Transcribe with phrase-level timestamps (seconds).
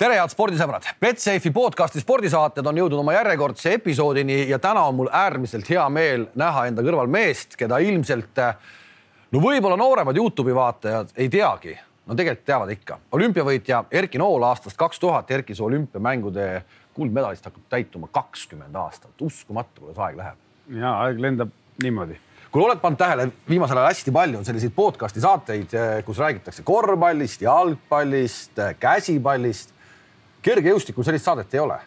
[0.00, 5.10] tere, head spordisõbrad, Betsafe'i podcasti spordisaated on jõudnud oma järjekordse episoodini ja täna on mul
[5.12, 11.28] äärmiselt hea meel näha enda kõrval meest, keda ilmselt no võib-olla nooremad Youtube'i vaatajad ei
[11.28, 11.74] teagi,
[12.08, 12.96] no tegelikult teavad ikka.
[13.12, 16.46] olümpiavõitja Erki Nool aastast kaks tuhat, Erki su olümpiamängude
[16.96, 20.38] kuldmedalist hakkab täituma kakskümmend aastat, uskumatu, kuidas aeg läheb.
[20.80, 22.16] ja aeg lendab niimoodi.
[22.50, 25.76] Kuule, oled pannud tähele, viimasel ajal hästi palju on selliseid podcast'i saateid,
[26.08, 29.76] kus räägitakse korvpallist, jalgpallist, käsipallist
[30.42, 31.78] kergejõustikul sellist saadet ei ole.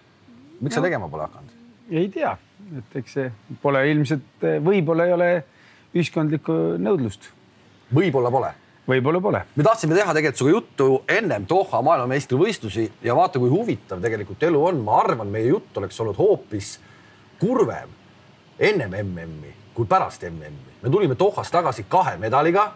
[0.60, 0.80] miks no.
[0.80, 1.62] sa tegema pole hakanud?
[1.92, 2.34] ei tea,
[2.80, 3.32] et eks see
[3.62, 5.30] pole ilmselt, võib-olla ei ole
[5.94, 7.30] ühiskondlikku nõudlust.
[7.94, 8.54] võib-olla pole
[8.88, 9.42] võib-olla pole.
[9.56, 14.66] me tahtsime teha tegelikult sinuga juttu ennem Doha maailmameistrivõistlusi ja vaata, kui huvitav tegelikult elu
[14.66, 14.84] on.
[14.84, 16.78] ma arvan, meie jutt oleks olnud hoopis
[17.40, 17.90] kurvem
[18.60, 20.78] ennem MM-i kui pärast MM-i.
[20.82, 22.72] me tulime Dohast tagasi kahe medaliga.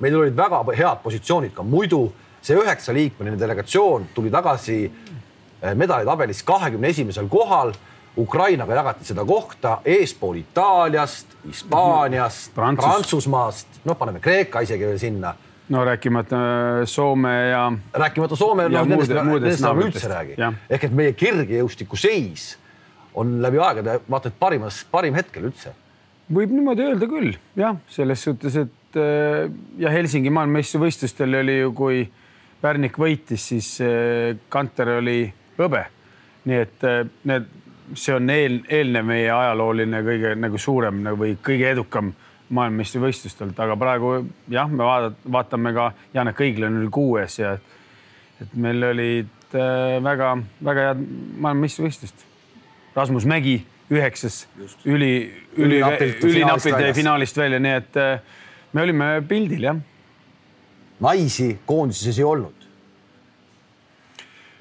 [0.00, 2.12] meil olid väga head positsioonid ka muidu
[2.44, 7.74] see üheksaliikmeline delegatsioon tuli tagasi eh, medalitabelis kahekümne esimesel kohal.
[8.14, 15.32] Ukrainaga jagati seda kohta eespool Itaaliast, Hispaaniast Prantsus., Prantsusmaast, noh, paneme Kreeka isegi veel sinna
[15.68, 17.72] no rääkimata äh, Soome ja.
[17.92, 20.36] rääkimata Soome, noh nendest, nendest enam üldse räägi.
[20.70, 22.52] ehk et meie kergejõustiku seis
[23.18, 25.72] on läbi aegade vaata et parimas, parim hetkel üldse.
[26.32, 29.48] võib niimoodi öelda küll jah, selles suhtes, et äh,
[29.80, 32.04] ja Helsingi maailmameistrivõistlustel oli ju, kui
[32.64, 35.18] Pärnik võitis, siis äh, Kanter oli
[35.58, 35.84] hõbe.
[36.48, 37.48] nii et äh, need,
[37.92, 42.12] see on eel, eelnev meie ajalooline kõige nagu suurem nagu või kõige edukam
[42.54, 44.14] maailmameistrivõistlustelt, aga praegu
[44.52, 47.54] jah, me vaatame, vaatame ka Janek Õiglane oli kuues ja
[48.40, 51.06] et meil olid väga-väga äh, head
[51.44, 52.28] maailmameistrivõistlust.
[52.94, 53.58] Rasmus Mägi
[53.92, 54.44] üheksas,
[54.86, 55.14] üli,
[55.58, 55.80] üli,
[56.24, 57.98] ülinapid finaalist välja, nii et
[58.72, 59.82] me olime pildil jah
[61.04, 62.64] naisi koondises ei olnud?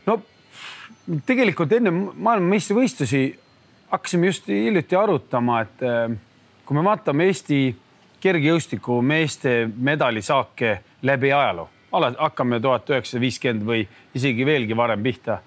[0.06, 0.20] no
[1.26, 3.24] tegelikult enne maailmameistrivõistlusi
[3.94, 6.18] hakkasime just hiljuti arutama, et eh,
[6.66, 7.60] kui me vaatame Eesti
[8.24, 11.68] kergejõustiku meeste medalisaake läbi ajaloo,
[12.18, 13.84] hakkame tuhat üheksasada viiskümmend või
[14.16, 15.38] isegi veelgi varem pihta,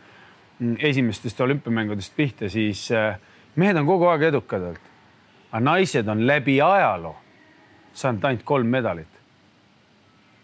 [0.59, 3.19] mm, esimestest olümpiamängudest pihta, siis eh,
[3.57, 4.93] mehed on kogu aeg edukad olnud.
[5.51, 7.17] aga naised on läbi ajaloo
[7.95, 9.16] saanud ainult kolm medalit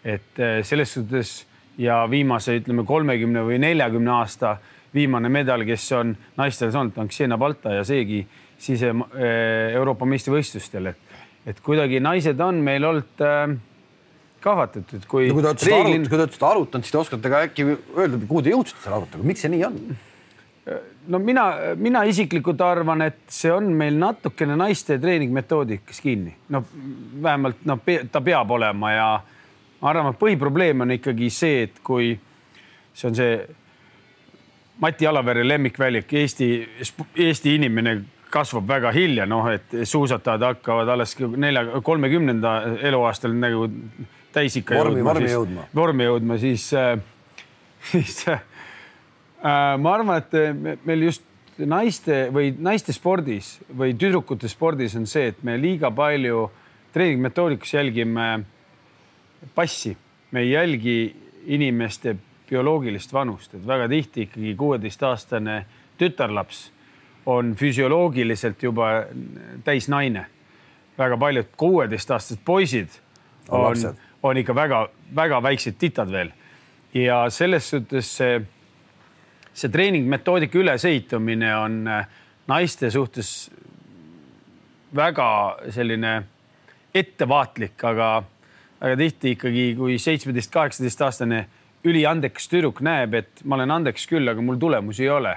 [0.03, 1.33] et äh, selles suhtes
[1.79, 4.57] ja viimase, ütleme kolmekümne või neljakümne aasta
[4.93, 8.21] viimane medal, kes on naistel saanud, on Ksenia Balta ja seegi
[8.61, 11.19] sise äh, Euroopa meistrivõistlustel, et,
[11.49, 13.55] et kuidagi naised on meil olnud äh,
[14.43, 15.39] kahvatatud, kui no,.
[15.39, 16.01] kui te olete reeglin...
[16.01, 18.99] arut, kui te olete arutanud, siis te oskate ka äkki öelda, kuhu te jõudsite selle
[19.01, 19.79] aruteluga, miks see nii on?
[21.11, 21.43] no mina,
[21.75, 26.63] mina isiklikult arvan, et see on meil natukene naiste treeningmetoodikas kinni, no
[27.23, 27.81] vähemalt noh,
[28.11, 29.07] ta peab olema ja
[29.83, 32.13] ma arvan, et põhiprobleem on ikkagi see, et kui
[32.95, 33.35] see on see
[34.83, 36.47] Mati Alavere lemmikväljak, Eesti,
[37.21, 37.97] Eesti inimene
[38.33, 42.53] kasvab väga hilja, noh, et suusatajad hakkavad alles nelja, kolmekümnenda
[42.89, 43.67] eluaastal nagu
[44.33, 46.95] täisikka vormi, vormi jõudma, vormi jõudma, siis, äh,
[47.91, 48.41] siis äh,
[49.43, 51.27] ma arvan, et meil just
[51.59, 56.47] naiste või naiste spordis või tüdrukute spordis on see, et me liiga palju
[56.95, 58.31] treeningmetoodikas jälgime
[59.55, 59.97] passi,
[60.31, 61.15] me ei jälgi
[61.45, 62.15] inimeste
[62.49, 65.65] bioloogilist vanust, et väga tihti ikkagi kuueteistaastane
[65.97, 66.71] tütarlaps
[67.25, 68.87] on füsioloogiliselt juba
[69.63, 70.25] täisnaine.
[70.97, 72.89] väga paljud kuueteistaastased poisid
[73.49, 73.75] on,
[74.23, 76.31] on ikka väga-väga väiksed titad veel.
[76.93, 78.41] ja selles suhtes see,
[79.53, 81.89] see treeningmetoodika ülesehitamine on
[82.47, 83.51] naiste suhtes
[84.95, 86.23] väga selline
[86.93, 88.23] ettevaatlik, aga
[88.83, 91.45] väga tihti ikkagi, kui seitsmeteist, kaheksateist aastane
[91.87, 95.33] üliandekas tüdruk näeb, et ma olen andekas küll, aga mul tulemusi ei ole,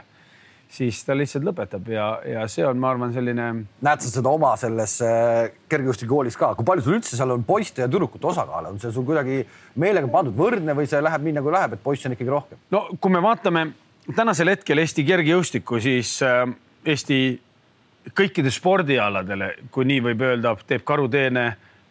[0.71, 3.47] siis ta lihtsalt lõpetab ja, ja see on, ma arvan, selline.
[3.87, 7.85] näed sa seda oma selles äh, kergejõustikukoolis ka, kui palju sul üldse seal on poiste
[7.85, 9.41] ja tüdrukute osakaal, on see sul kuidagi
[9.83, 12.63] meelega pandud võrdne või see läheb nii nagu läheb, et poisse on ikkagi rohkem?
[12.75, 13.69] no kui me vaatame
[14.17, 16.43] tänasel hetkel Eesti kergejõustikku, siis äh,
[16.87, 17.21] Eesti
[18.15, 21.49] kõikide spordialadele, kui nii võib öelda, teeb karuteene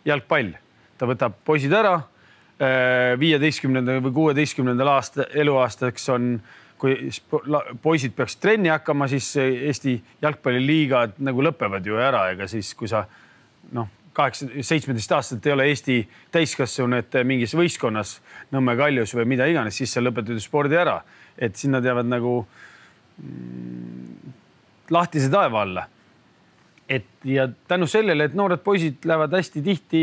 [0.08, 0.54] jalgpall
[0.98, 1.96] ta võtab poisid ära.
[2.56, 6.38] Äh, viieteistkümnendal või kuueteistkümnendal aasta eluaastaks on,
[6.80, 7.10] kui
[7.84, 13.04] poisid peaksid trenni hakkama, siis Eesti jalgpalliliigad nagu lõpevad ju ära, ega siis, kui sa
[13.76, 15.98] noh, kaheksa, seitsmeteist aastat ei ole Eesti
[16.32, 18.20] täiskasvanud mingis võistkonnas
[18.54, 21.00] Nõmme Kaljus või mida iganes, siis sa lõpetad ju spordi ära,
[21.38, 22.38] et sinna jäävad nagu
[23.20, 24.32] mm,
[24.96, 25.88] lahtise taeva alla.
[26.90, 30.02] et ja tänu sellele, et noored poisid lähevad hästi tihti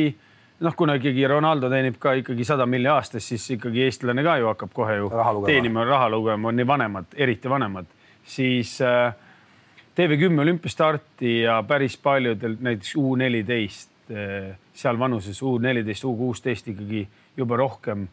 [0.63, 4.49] noh, kuna ikkagi Ronaldo teenib ka ikkagi sada milli aastas, siis ikkagi eestlane ka ju
[4.51, 5.51] hakkab kohe ju Raha lugema.
[5.51, 7.87] teenima, raha lugema, on nii vanemad, eriti vanemad,
[8.25, 9.15] siis äh,
[9.97, 13.91] TV10 olümpiastarti ja päris paljudel näiteks U neliteist,
[14.75, 17.07] seal vanuses U neliteist, U kuusteist ikkagi
[17.37, 18.07] juba rohkem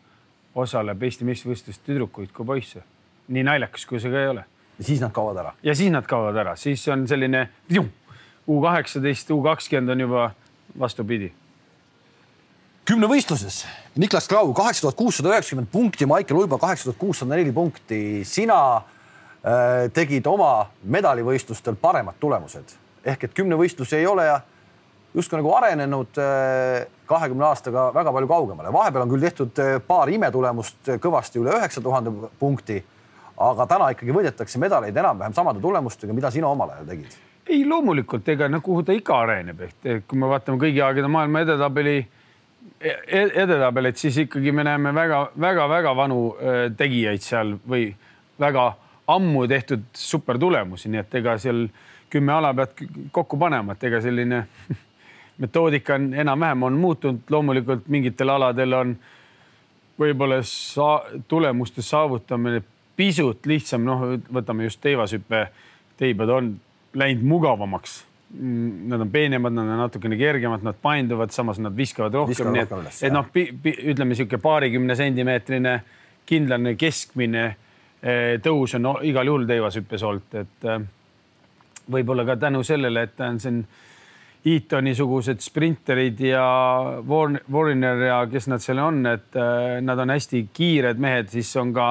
[0.56, 2.84] osaleb Eesti meistrivõistlustes tüdrukuid kui poisse.
[3.30, 4.44] nii naljakas, kui see ka ei ole.
[4.80, 5.54] ja siis nad kaovad ära.
[5.64, 7.50] ja siis nad kaovad ära, siis on selline
[8.48, 10.32] U kaheksateist, U kakskümmend on juba
[10.80, 11.32] vastupidi
[12.90, 13.64] kümnevõistluses
[14.02, 18.24] Niklas Krau kaheksa tuhat kuussada üheksakümmend punkti, Maicel Uibo kaheksa tuhat kuussada neli punkti.
[18.26, 22.74] sina äh, tegid oma medalivõistlustel paremad tulemused
[23.06, 24.26] ehk et kümnevõistlus ei ole
[25.14, 28.74] justkui nagu arenenud äh, kahekümne aastaga väga palju kaugemale.
[28.74, 32.82] vahepeal on küll tehtud äh, paar imetulemust kõvasti üle üheksa tuhande punkti,
[33.38, 37.18] aga täna ikkagi võidetakse medaleid enam-vähem samade tulemustega, mida sina omal ajal tegid.
[37.50, 41.46] ei, loomulikult, ega no kuhu ta ikka areneb, ehk kui me vaatame kõigi aegade maailma
[41.46, 42.00] edetabeli
[42.80, 47.90] edetabelit, siis ikkagi me näeme väga-väga-väga vanu äh, tegijaid seal või
[48.40, 48.72] väga
[49.10, 51.66] ammu tehtud supertulemusi, nii et ega seal
[52.10, 54.44] kümme ala pead kokku panema, et ega selline
[55.42, 58.96] metoodika on enam-vähem on muutunud, loomulikult mingitel aladel on
[60.00, 62.62] võib-olla sa tulemuste saavutamine
[62.96, 65.48] pisut lihtsam, noh, võtame just teivashüppe,
[66.00, 66.54] teibad on
[66.96, 72.52] läinud mugavamaks nad on peenemad, nad on natukene kergemad, nad painduvad, samas nad viskavad rohkem,
[72.54, 72.76] nii et,
[73.08, 75.80] et noh, ütleme niisugune paarikümne sentimeetrine
[76.30, 80.84] kindlane keskmine eh, tõus on no, igal juhul teivashüppes olnud, et eh,
[81.90, 83.64] võib-olla ka tänu sellele, et ta on siin
[84.50, 86.44] Eatoni-sugused sprinterid ja
[87.04, 91.74] Warner ja kes nad seal on, et äh, nad on hästi kiired mehed, siis on
[91.76, 91.90] ka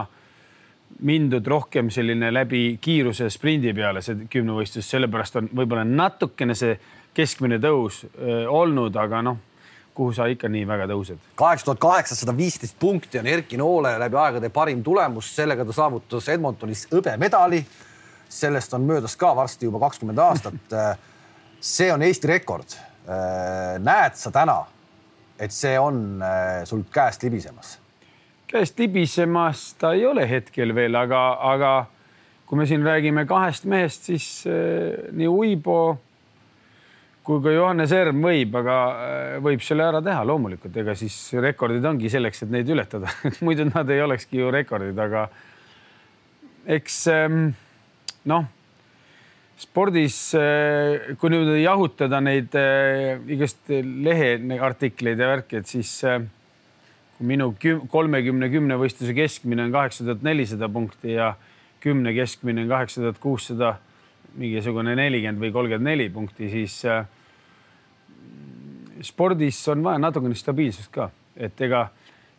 [1.00, 6.78] mindud rohkem selline läbi kiiruse sprindi peale see kümnevõistlus, sellepärast on võib-olla natukene see
[7.14, 9.38] keskmine tõus öö, olnud, aga noh,
[9.94, 11.18] kuhu sa ikka nii väga tõused.
[11.38, 16.28] kaheksa tuhat kaheksasada viisteist punkti on Erki Noole läbi aegade parim tulemus, sellega ta saavutas
[16.28, 17.64] Edmontonis hõbemedali.
[18.28, 20.76] sellest on möödas ka varsti juba kakskümmend aastat
[21.60, 22.76] see on Eesti rekord.
[23.78, 24.58] Näed sa täna,
[25.40, 26.20] et see on
[26.68, 27.78] sul käest libisemas?
[28.48, 31.22] Käest libisemas ta ei ole hetkel veel, aga,
[31.52, 31.72] aga
[32.48, 35.78] kui me siin räägime kahest mehest, siis äh, nii Uibo
[37.28, 38.76] kui ka Johannes Erm võib, aga
[39.44, 43.12] võib selle ära teha loomulikult, ega siis rekordid ongi selleks, et neid ületada.
[43.44, 45.26] Muidu nad ei olekski ju rekordid, aga
[46.72, 47.50] eks ähm,
[48.32, 48.48] noh
[49.58, 56.20] spordis, eh, kui nüüd jahutada neid eh, igast leheartikleid ja värki, et siis eh,
[57.18, 57.52] minu
[57.90, 61.34] kolmekümne kümnevõistluse keskmine on kaheksa tuhat nelisada punkti ja
[61.80, 63.76] kümne keskmine on kaheksa tuhat kuussada,
[64.38, 66.82] mingisugune nelikümmend või kolmkümmend neli punkti, siis
[69.02, 71.88] spordis on vaja natukene stabiilsust ka, et ega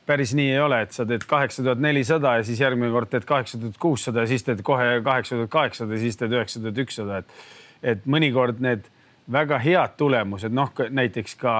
[0.09, 3.27] päris nii ei ole, et sa teed kaheksa tuhat nelisada ja siis järgmine kord teed
[3.29, 6.85] kaheksa tuhat kuussada ja siis teed kohe kaheksa tuhat kaheksasada ja siis teed üheksa tuhat
[6.85, 7.35] ükssada, et
[7.83, 8.89] et mõnikord need
[9.31, 11.53] väga head tulemused, noh, näiteks ka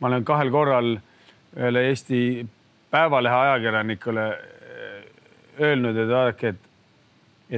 [0.00, 0.98] ma olen kahel korral
[1.56, 2.20] ühele Eesti
[2.96, 5.02] Päevalehe ajakirjanikule äh,
[5.60, 6.70] öelnud, et vaadake, et,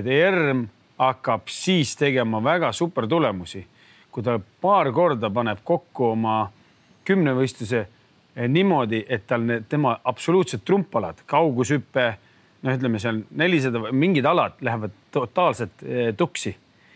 [0.01, 0.65] et ERM
[0.99, 3.63] hakkab siis tegema väga super tulemusi,
[4.11, 6.41] kui ta paar korda paneb kokku oma
[7.07, 7.87] kümnevõistluse
[8.39, 12.05] Eh, niimoodi, et tal need tema absoluutsed trumpalad, kaugushüpe,
[12.63, 16.53] noh, ütleme seal nelisada, mingid alad lähevad totaalselt eh, tuksi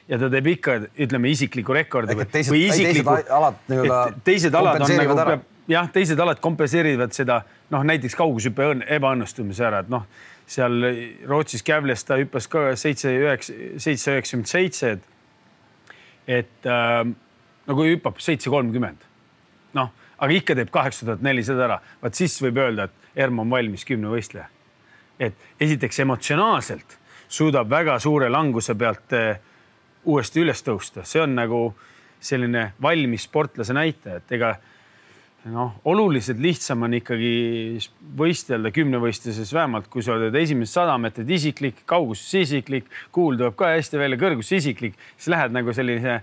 [0.06, 3.16] ja ta teeb ikka, ütleme isikliku rekordi või, teised, või isikliku.
[3.16, 3.98] teised alad nii-öelda.
[4.28, 9.82] teised alad on nagu, peab, jah, teised alad kompenseerivad seda, noh, näiteks kaugushüppe ebaõnnestumise ära,
[9.84, 10.06] et noh,
[10.46, 10.86] seal
[11.28, 15.90] Rootsis Kävles ta hüppas ka seitse, üheksa, seitse, üheksakümmend seitse, et,
[16.42, 17.02] et äh,
[17.68, 19.10] nagu hüppab seitse kolmkümmend.
[19.72, 19.90] noh
[20.22, 23.84] aga ikka teeb kaheksa tuhat nelisada ära, vaat siis võib öelda, et Erm on valmis
[23.84, 24.46] kümnevõistleja.
[25.18, 26.96] et esiteks emotsionaalselt
[27.28, 29.36] suudab väga suure languse pealt eh,
[30.04, 31.74] uuesti üles tõusta, see on nagu
[32.20, 34.56] selline valmis sportlase näitaja, et ega
[35.50, 37.32] noh, oluliselt lihtsam on ikkagi
[38.18, 43.72] võistelda kümnevõistluses vähemalt, kui sa oled esimesed sada meetrit isiklik, kauguses isiklik, kuul tuleb ka
[43.74, 46.20] hästi välja, kõrgus isiklik, siis lähed nagu sellise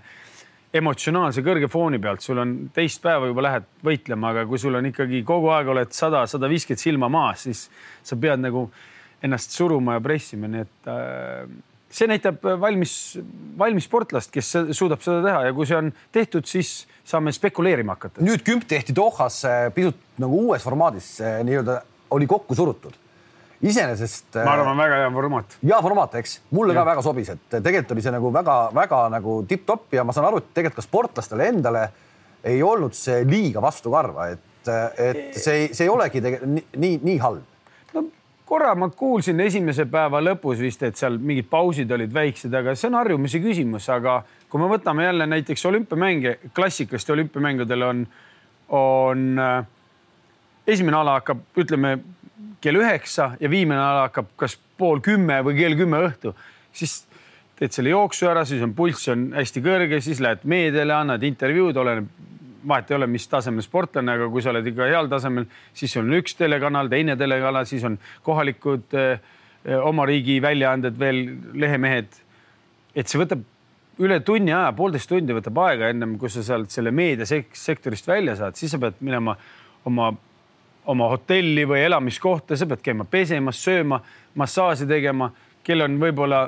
[0.80, 4.86] emotsionaalse kõrge fooni pealt, sul on teist päeva juba lähed võitlema, aga kui sul on
[4.88, 7.66] ikkagi kogu aeg oled sada, sada viiskümmend silma maas, siis
[8.06, 8.68] sa pead nagu
[9.26, 11.50] ennast suruma ja pressima, nii et äh,
[11.90, 12.94] see näitab valmis,
[13.58, 18.24] valmis sportlast, kes suudab seda teha ja kui see on tehtud, siis saame spekuleerima hakata.
[18.24, 21.80] nüüd kümp tehti Dohas äh, pisut nagu uues formaadis äh, nii-öelda
[22.14, 22.94] oli kokku surutud
[23.60, 24.38] iseenesest.
[24.44, 25.56] ma arvan, väga hea formaat.
[25.62, 26.80] hea formaat, eks, mulle ja.
[26.80, 30.40] ka väga sobis, et tegelikult oli see nagu väga-väga nagu tipp-topp ja ma saan aru,
[30.40, 31.84] et tegelikult ka sportlastele endale
[32.46, 37.46] ei olnud see liiga vastukarva, et et, see, see ei olegi tegelikult nii, nii halb.
[38.50, 42.88] Korra ma kuulsin esimese päeva lõpus vist, et seal mingid pausid olid väiksed, aga see
[42.88, 48.00] on harjumuse küsimus, aga kui me võtame jälle näiteks olümpiamänge, klassikaliste olümpiamängudel on,
[48.74, 49.60] on äh,
[50.66, 51.98] esimene ala hakkab, ütleme
[52.60, 56.34] kell üheksa ja viimane ala hakkab kas pool kümme või kell kümme õhtu,
[56.74, 57.04] siis
[57.60, 61.76] teed selle jooksu ära, siis on pulss on hästi kõrge, siis lähed meediale, annad intervjuud,
[61.76, 62.10] oleneb,
[62.68, 66.10] vahet ei ole, mis tasemel sportlane, aga kui sa oled ikka heal tasemel, siis on
[66.18, 69.30] üks telekanal, teine telekanal, siis on kohalikud eh,
[69.84, 71.24] oma riigi väljaanded veel,
[71.54, 72.20] lehemehed.
[72.94, 73.44] et see võtab
[74.00, 78.56] üle tunni aja, poolteist tundi võtab aega ennem kui sa sealt selle meediasektorist välja saad,
[78.56, 79.36] siis sa pead minema
[79.88, 80.08] oma,
[80.88, 84.00] oma hotelli või elamiskohta, sa pead käima pesemas, sööma,
[84.40, 85.30] massaaži tegema,
[85.64, 86.46] kell on võib-olla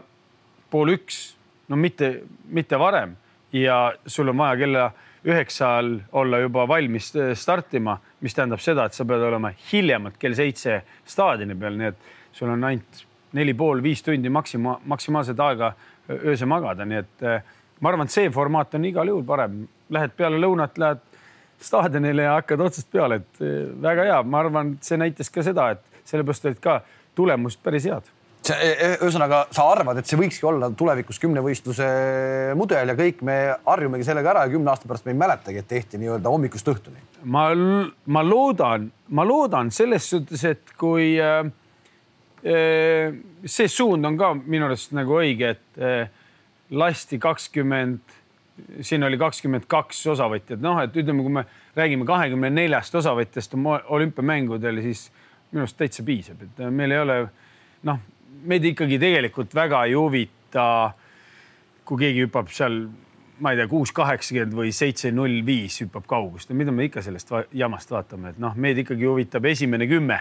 [0.73, 1.23] pool üks,
[1.69, 2.15] no mitte,
[2.49, 3.17] mitte varem.
[3.53, 4.87] Ja sul on vaja kella
[5.25, 10.35] üheksal olla juba valmis äh, startima, mis tähendab seda, et sa pead olema hiljemalt kell
[10.39, 13.05] seitse staadioni peal, nii et sul on ainult
[13.37, 15.73] neli pool, viis tundi maksima, maksimaalset aega
[16.11, 19.63] öösel magada, nii et äh, ma arvan, et see formaat on igal juhul parem.
[19.93, 21.05] Lähed peale lõunat, lähed
[21.63, 25.71] staadionile ja hakkad otsast peale, et äh, väga hea, ma arvan, see näitas ka seda,
[25.77, 26.81] et sellepärast olid ka
[27.15, 28.11] tulemused päris head
[28.51, 31.87] ühesõnaga, sa arvad, et see võikski olla tulevikus kümnevõistluse
[32.59, 35.69] mudel ja kõik me harjumegi sellega ära ja kümne aasta pärast me ei mäletagi, et
[35.71, 36.99] tehti nii-öelda hommikust õhtuni.
[37.23, 37.45] ma,
[38.07, 41.45] ma loodan, ma loodan selles suhtes, et kui äh,
[42.43, 43.15] äh,
[43.47, 46.11] see suund on ka minu arust nagu õige, et äh,
[46.73, 48.19] lasti kakskümmend,
[48.83, 51.47] siin oli kakskümmend kaks osavõtjat, noh, et ütleme, kui me
[51.79, 55.07] räägime kahekümne neljast osavõtjast olümpiamängudel, siis
[55.53, 57.21] minu arust täitsa piisab, et meil ei ole
[57.87, 58.03] noh,
[58.49, 60.67] meid ikkagi tegelikult väga ei huvita,
[61.87, 62.85] kui keegi hüppab seal,
[63.43, 67.03] ma ei tea, kuus kaheksakümmend või seitse null viis hüppab kaugust ja mida me ikka
[67.05, 70.21] sellest va jamast vaatame, et noh, meid ikkagi huvitab esimene kümme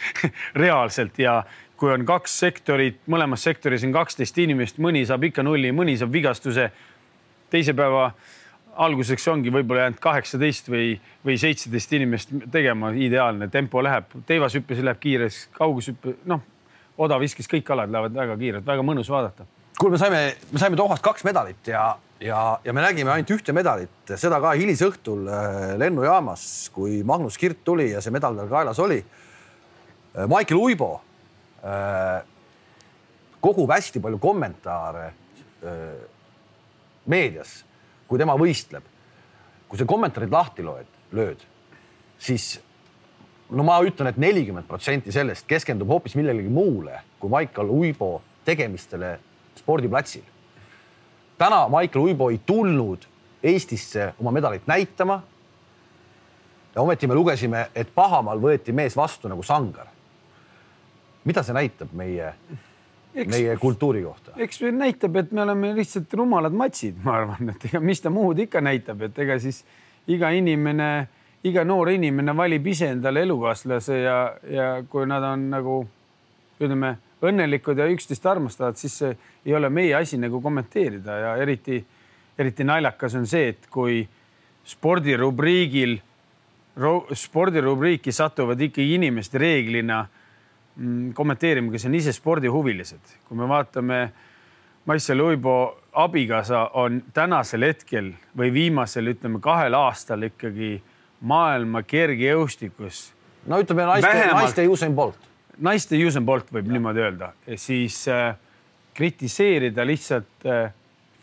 [0.64, 1.42] reaalselt ja
[1.80, 6.12] kui on kaks sektorit, mõlemas sektoris on kaksteist inimest, mõni saab ikka nulli, mõni saab
[6.14, 6.70] vigastuse.
[7.50, 8.12] teise päeva
[8.76, 10.94] alguseks ongi võib-olla jäänud kaheksateist või,
[11.26, 16.42] või seitseteist inimest tegema, ideaalne tempo läheb, teivashüppes läheb kiires, kaugushüppe, noh
[16.98, 19.46] odav viskis, kõik kalad lähevad väga kiirelt, väga mõnus vaadata.
[19.78, 20.20] kuule, me saime,
[20.52, 24.54] me saime Dohast kaks medalit ja, ja, ja me nägime ainult ühte medalit, seda ka
[24.58, 29.00] hilisõhtul äh, lennujaamas, kui Magnus Kirt tuli ja see medal tal kaelas oli.
[29.02, 30.92] Äh, Maicel Uibo
[31.64, 32.22] äh,
[33.44, 35.10] kogub hästi palju kommentaare
[37.08, 37.54] meedias,
[38.08, 38.84] kui tema võistleb.
[39.68, 41.40] kui sa kommentaarid lahti loed, lööd,
[42.20, 42.60] siis
[43.50, 48.22] no ma ütlen et, et nelikümmend protsenti sellest keskendub hoopis millelegi muule kui Maicel Uibo
[48.44, 49.18] tegemistele
[49.56, 50.22] spordiplatsil.
[51.38, 53.06] täna Maicel Uibo ei tulnud
[53.44, 55.22] Eestisse oma medalit näitama.
[56.74, 59.86] ja ometi me lugesime, et pahamaal võeti mees vastu nagu sangar.
[61.24, 62.34] mida see näitab meie,
[63.14, 64.32] meie kultuuri kohta?
[64.36, 68.38] eks näitab, et me oleme lihtsalt rumalad matsid, ma arvan, et ega mis ta muud
[68.38, 69.64] ikka näitab, et ega siis
[70.06, 71.08] iga inimene
[71.44, 75.82] iga noor inimene valib ise endale elukaaslase ja, ja kui nad on nagu
[76.60, 79.12] ütleme, õnnelikud ja üksteist armastavad, siis see
[79.46, 81.80] ei ole meie asi nagu kommenteerida ja eriti,
[82.38, 84.02] eriti naljakas on see, et kui
[84.64, 85.98] spordirubriigil,
[87.24, 93.18] spordirubriiki satuvad ikkagi inimesed reeglina mm, kommenteerima, kes on ise spordihuvilised.
[93.28, 94.00] kui me vaatame,
[94.84, 100.74] Maicel Uibo abikaasa on tänasel hetkel või viimasel, ütleme kahel aastal ikkagi
[101.24, 103.08] maailma kergejõustikus.
[103.46, 105.30] no ütleme naiste, naiste Usain Bolt.
[105.58, 106.76] naiste Usain Bolt võib ja.
[106.76, 108.36] niimoodi öelda, siis äh,
[108.94, 110.70] kritiseerida lihtsalt äh,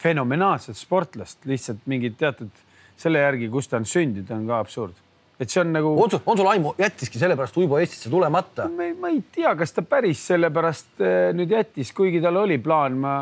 [0.02, 2.52] fenomenaalset sportlast lihtsalt mingit teatud
[2.98, 5.00] selle järgi, kus ta on sündinud, on ka absurd
[5.42, 5.92] et see on nagu.
[6.04, 8.68] on sul, on sul aimu, jättiski sellepärast Uibo Eestisse tulemata?
[8.70, 13.16] ma ei tea, kas ta päris sellepärast äh, nüüd jättis, kuigi tal oli plaan, ma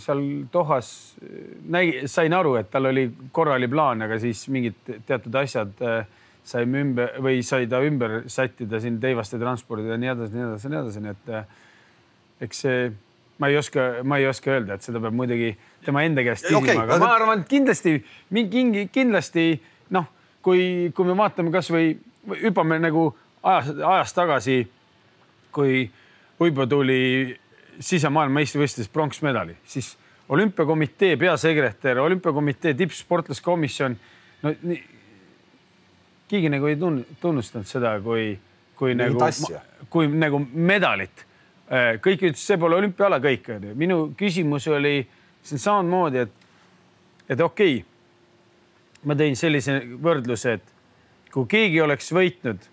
[0.00, 0.90] seal Dohas
[1.20, 1.34] äh,
[1.76, 4.78] nägi, sain aru, et tal oli korra oli plaan, aga siis mingid
[5.08, 6.06] teatud asjad äh,
[6.46, 10.70] saime ümber või sai ta ümber sättida siin Teivaste transpordi ja nii edasi, nii edasi,
[10.70, 12.90] nii edasi, nii et eks see,
[13.42, 15.52] ma ei oska, ma ei oska öelda, et seda peab muidugi
[15.84, 17.96] tema enda käest küsima okay,, aga ma arvan, et kindlasti
[18.36, 19.48] mingi, kindlasti
[19.96, 20.06] noh
[20.46, 21.96] kui, kui me vaatame kasvõi
[22.44, 23.08] hüppame nagu
[23.42, 24.58] ajas, ajas tagasi,
[25.54, 25.86] kui
[26.42, 27.32] Uibo tuli
[27.80, 29.94] sisemaailmameistrivõistluses pronksmedali, siis
[30.28, 33.96] olümpiakomitee peasekretär, olümpiakomitee tippsportlaskomisjon,
[34.42, 34.82] no nii,
[36.28, 36.76] keegi nagu ei
[37.20, 38.34] tunnustanud seda kui,
[38.76, 41.24] kui Mingit nagu, kui nagu medalit.
[41.66, 43.74] Äh, kõik ütlesid, see pole olümpiaala kõik onju.
[43.74, 45.00] minu küsimus oli
[45.46, 46.46] siin samamoodi, et,
[47.28, 50.72] et okei okay, ma tõin sellise võrdluse, et
[51.34, 52.70] kui keegi oleks võitnud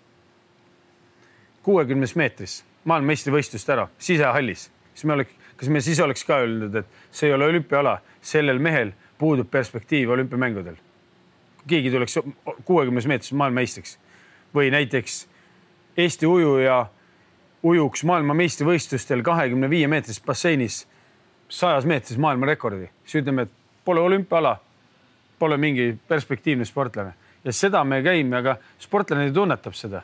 [1.64, 6.98] kuuekümnes meetris maailmameistrivõistlust ära sisehallis, siis me oleks, kas me siis oleks ka öelnud, et
[7.14, 10.76] see ei ole olümpiaala, sellel mehel puudub perspektiiv olümpiamängudel.
[11.68, 12.18] Keegi tuleks
[12.64, 13.98] kuuekümnes meetris maailmameistriks.
[14.54, 15.24] Või näiteks
[15.96, 16.86] Eesti ujuja
[17.64, 20.84] ujuks maailmameistrivõistlustel kahekümne viie meetris basseinis
[21.48, 23.52] sajas meetris maailmarekordi, siis ütleme, et
[23.84, 24.56] pole olümpiaala,
[25.38, 27.14] pole mingi perspektiivne sportlane.
[27.44, 30.02] Ja seda me käime, aga sportlane tunnetab seda.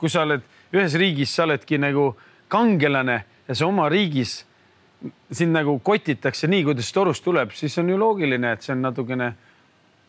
[0.00, 0.40] kui sa oled
[0.72, 2.14] ühes riigis, sa oledki nagu
[2.48, 4.46] kangelane ja sa oma riigis
[5.32, 9.34] sind nagu kotitakse nii, kuidas torust tuleb, siis on ju loogiline, et see on natukene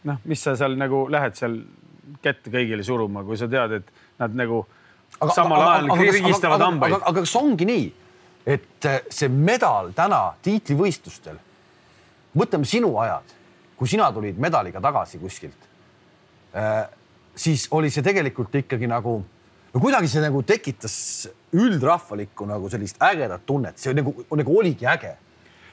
[0.07, 1.57] noh, mis sa seal nagu lähed seal
[2.21, 3.91] kätt kõigile suruma, kui sa tead, et
[4.21, 4.61] nad nagu
[5.19, 6.95] aga, samal ajal rigistavad hambaid.
[6.99, 7.85] aga, kas ongi nii,
[8.45, 11.37] et äh, see medal täna tiitlivõistlustel,
[12.37, 13.35] mõtleme sinu ajad,
[13.77, 15.69] kui sina tulid medaliga tagasi kuskilt,
[16.57, 16.83] äh,
[17.35, 19.17] siis oli see tegelikult ikkagi nagu,
[19.71, 20.95] no kuidagi see nagu tekitas
[21.57, 25.15] üldrahvalikku nagu sellist ägedat tunnet, see nagu, nagu oligi äge.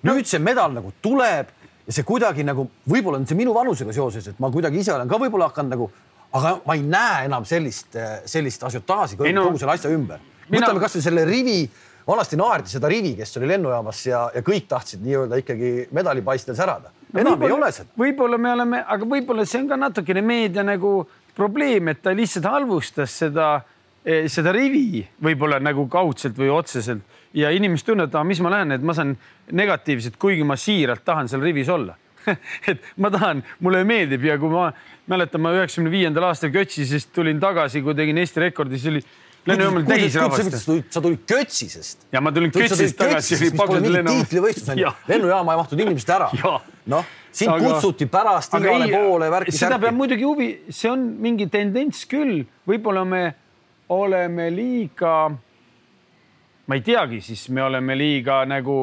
[0.07, 1.49] nüüd see medal nagu tuleb
[1.89, 5.09] ja see kuidagi nagu, võib-olla on see minu vanusega seoses, et ma kuidagi ise olen
[5.09, 5.91] ka võib-olla hakanud nagu,
[6.37, 7.97] aga ma ei näe enam sellist,
[8.29, 10.21] sellist asiotaaži kogu, no, kogu selle asja ümber.
[10.49, 10.85] mõtleme mina...
[10.85, 11.63] kasvõi selle rivi,
[12.09, 16.93] vanasti naerdi seda rivi, kes oli lennujaamas ja, ja kõik tahtsid nii-öelda ikkagi medalipaistel särada
[16.93, 17.23] no,.
[17.25, 17.91] enam ei ole seda.
[18.05, 21.01] võib-olla me oleme, aga võib-olla see on ka natukene meedia nagu
[21.39, 23.57] probleem, et ta lihtsalt halvustas seda
[24.09, 27.03] Eh, seda rivi võib-olla nagu kaudselt või otseselt
[27.35, 29.17] ja inimesed tunnevad, mis ma lähen, et ma saan
[29.53, 31.97] negatiivset, kuigi ma siiralt tahan seal rivis olla
[32.71, 34.69] et ma tahan, mulle meeldib ja kui ma
[35.11, 39.03] mäletan, ma üheksakümne viiendal aastal Kötsisest tulin tagasi, kui tegin Eesti rekordi, siis oli
[39.49, 40.69] lennujaamil täis rahvast.
[40.91, 42.07] sa tulid Kötsisest?
[42.13, 43.39] ja ma tulin Kötsisest tagasi.
[43.49, 46.31] tiitlivõistlus on ju, lennujaama ei mahtunud inimesed ära.
[46.93, 49.57] noh, sind aga, kutsuti pärast igale poole värki.
[49.57, 53.23] seda peab muidugi huvi, see on mingi tendents küll, võib-olla me
[53.95, 55.31] oleme liiga,
[56.69, 58.79] ma ei teagi, siis me oleme liiga nagu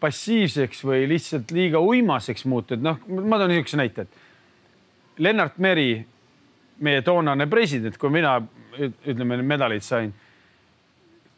[0.00, 2.82] passiivseks või lihtsalt liiga uimaseks muutunud.
[2.82, 6.00] noh, ma toon niisuguse näite, et Lennart Meri,
[6.80, 8.38] meie toonane president, kui mina
[8.80, 10.14] ütleme medaleid sain.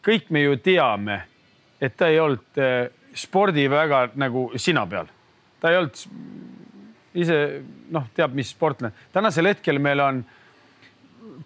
[0.03, 1.23] kõik me ju teame,
[1.81, 2.63] et ta ei olnud
[3.15, 5.07] spordi väga nagu sina peal,
[5.61, 5.99] ta ei olnud
[7.15, 8.95] ise noh, teab, mis sportlane.
[9.13, 10.25] tänasel hetkel meil on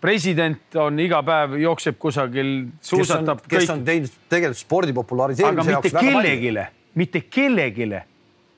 [0.00, 3.44] president on iga päev, jookseb kusagil, suusatab.
[3.48, 6.12] kes on teinud tegelikult spordi populariseerimise jaoks väga palju.
[6.12, 7.88] kellelegi, mitte kellelegi.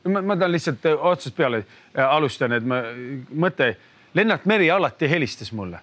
[0.08, 2.82] ma, ma tahan lihtsalt äh, otsast peale äh, alustan, et ma,
[3.34, 3.74] mõte,
[4.14, 5.80] Lennart Meri alati helistas mulle,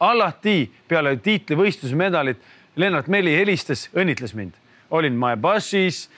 [0.00, 2.40] alati peale tiitlivõistlusmedalit
[2.76, 4.56] Lennart Meri helistas, õnnitles mind,
[4.90, 6.08] olin Maebassis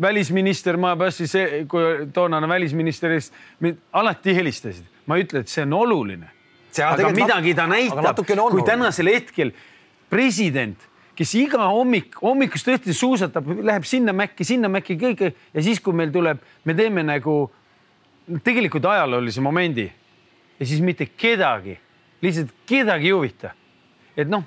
[0.00, 1.32] välisminister Maebassis,
[1.68, 3.14] kui toonane välisminister,
[3.92, 6.37] alati helistasid, ma ütlen, et see on oluline
[6.84, 9.52] aga midagi ta näitab, kui tänasel hetkel
[10.10, 10.78] president,
[11.18, 15.96] kes iga hommik, hommikust õhtuni suusatab, läheb sinna mäkki, sinna mäkki kõike ja siis, kui
[15.96, 17.40] meil tuleb, me teeme nagu
[18.44, 19.88] tegelikult ajaloolise momendi
[20.58, 21.78] ja siis mitte kedagi,
[22.22, 23.54] lihtsalt kedagi ei huvita.
[24.16, 24.44] et noh,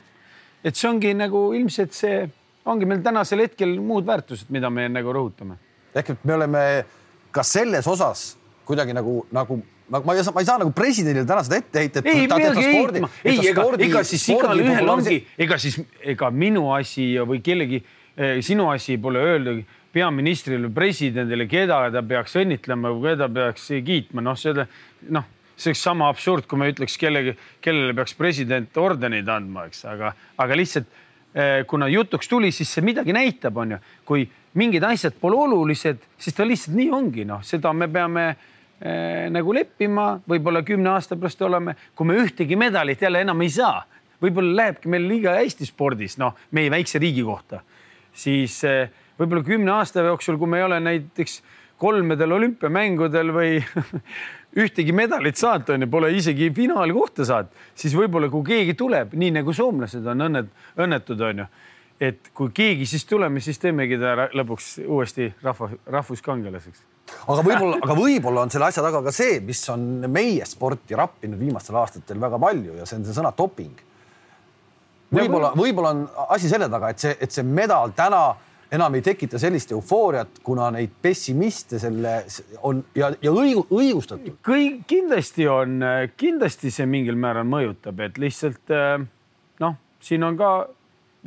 [0.63, 2.23] et see ongi nagu ilmselt see
[2.65, 5.57] ongi meil tänasel hetkel muud väärtused, mida me nagu rõhutame.
[5.95, 6.85] ehk et me oleme
[7.31, 9.59] ka selles osas kuidagi nagu, nagu
[9.91, 12.03] nagu ma ei saa, ma ei saa nagu presidendile täna seda ette heita.
[12.05, 15.77] ei, peagi heitma, ei, ega, ega siis igalühel ongi, ega siis
[16.13, 19.57] ega minu asi või kellegi eh, sinu asi pole öelda
[19.91, 24.65] peaministrile presidendile, keda ta peaks õnnitlema või keda peaks kiitma, noh, seda
[25.11, 29.83] noh, see oleks sama absurd, kui ma ütleks kellegi, kellele peaks president ordeneid andma, eks,
[29.91, 30.87] aga, aga lihtsalt
[31.35, 34.25] eh, kuna jutuks tuli, siis see midagi näitab, on ju, kui
[34.59, 38.25] mingid asjad pole olulised, siis ta lihtsalt nii ongi, noh, seda me peame
[38.81, 43.83] nagu leppima, võib-olla kümne aasta pärast oleme, kui me ühtegi medalit jälle enam ei saa,
[44.21, 47.61] võib-olla lähebki meil liiga hästi spordis, noh, meie väikse riigi kohta,
[48.13, 48.89] siis äh,
[49.19, 51.41] võib-olla kümne aasta jooksul, kui me ei ole näiteks
[51.81, 53.59] kolmedel olümpiamängudel või
[54.63, 59.35] ühtegi medalit saanud, on ju, pole isegi finaalkohta saanud, siis võib-olla kui keegi tuleb, nii
[59.39, 61.51] nagu soomlased on õnnet, õnnetud, on ju
[62.01, 66.90] et kui keegi siis tuleme, siis teemegi ta lõpuks uuesti rahva, rahvuskangelaseks
[67.27, 71.39] aga võib-olla, aga võib-olla on selle asja taga ka see, mis on meie sporti rappinud
[71.39, 73.73] viimastel aastatel väga palju ja see on see sõna doping.
[75.11, 78.23] võib-olla, võib-olla on asi selle taga, et see, et see medal täna
[78.71, 82.21] enam ei tekita sellist eufooriat, kuna neid pessimiste selle
[82.67, 84.37] on ja, ja õigu, õigustatud.
[84.47, 85.81] kõik kindlasti on,
[86.17, 88.71] kindlasti see mingil määral mõjutab, et lihtsalt
[89.59, 90.51] noh, siin on ka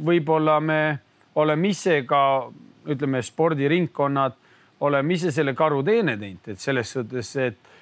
[0.05, 0.81] võib-olla me
[1.35, 2.23] oleme ise ka
[2.89, 4.41] ütleme, spordiringkonnad
[4.81, 7.73] oleme ise selle karuteene teinud, et selles suhtes, et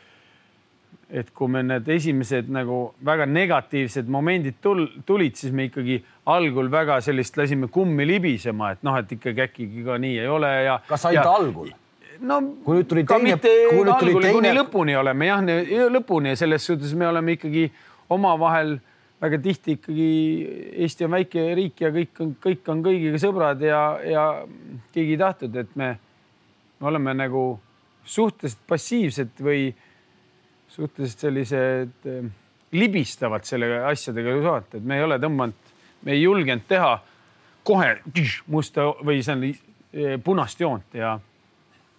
[1.12, 5.98] et kui me need esimesed nagu väga negatiivsed momendid tul, tulid, siis me ikkagi
[6.32, 10.52] algul väga sellist lasime kummi libisema, et noh, et ikkagi äkki ka nii ei ole
[10.64, 10.78] ja.
[10.88, 11.72] kas ainult ja, algul?
[12.22, 15.44] no kui nüüd tuli teine, kui nüüd tuli teine kuni lõpuni oleme jah,
[15.92, 17.66] lõpuni ja selles suhtes me oleme ikkagi
[18.12, 18.78] omavahel
[19.22, 20.08] väga tihti ikkagi
[20.86, 24.24] Eesti on väike riik ja kõik on, kõik on kõigiga sõbrad ja, ja
[24.94, 25.92] keegi ei tahtnud, et me,
[26.82, 27.42] me oleme nagu
[28.04, 29.70] suhteliselt passiivsed või
[30.72, 32.30] suhteliselt sellised eh,
[32.74, 36.96] libistavad selle asjadega saata, et me ei ole tõmmanud, me ei julgenud teha
[37.62, 37.92] kohe
[38.50, 41.18] musta või seal eh, punast joont ja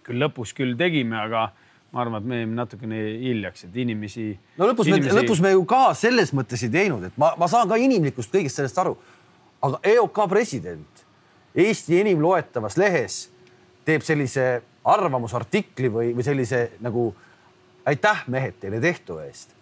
[0.04, 1.46] küll lõpus küll tegime, aga
[1.94, 4.26] ma arvan, et me jäime natukene hiljaks, et inimesi.
[4.58, 5.14] no lõpus inimesi...
[5.14, 8.34] me, lõpus me ju ka selles mõttes ei teinud, et ma, ma saan ka inimlikust
[8.34, 8.98] kõigest sellest aru.
[9.64, 11.04] aga EOK president
[11.54, 13.28] Eesti enim loetavas lehes
[13.86, 17.08] teeb sellise arvamusartikli või, või sellise nagu
[17.88, 19.54] aitäh, mehed, teile tehtu eest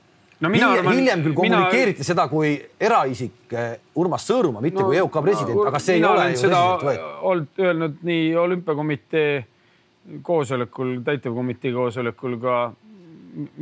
[0.42, 1.40] no mina hiljem, arvan, hiljem küll mina...
[1.40, 5.98] kommunikeeriti seda kui eraisik eh, Urmas Sõõrumaa, mitte no, kui EOK president no,, aga see
[6.00, 7.14] ei ole ju tõsiselt võetud.
[7.30, 9.32] olnud öelnud nii olümpiakomitee
[10.26, 12.58] koosolekul, täitevkomitee koosolekul ka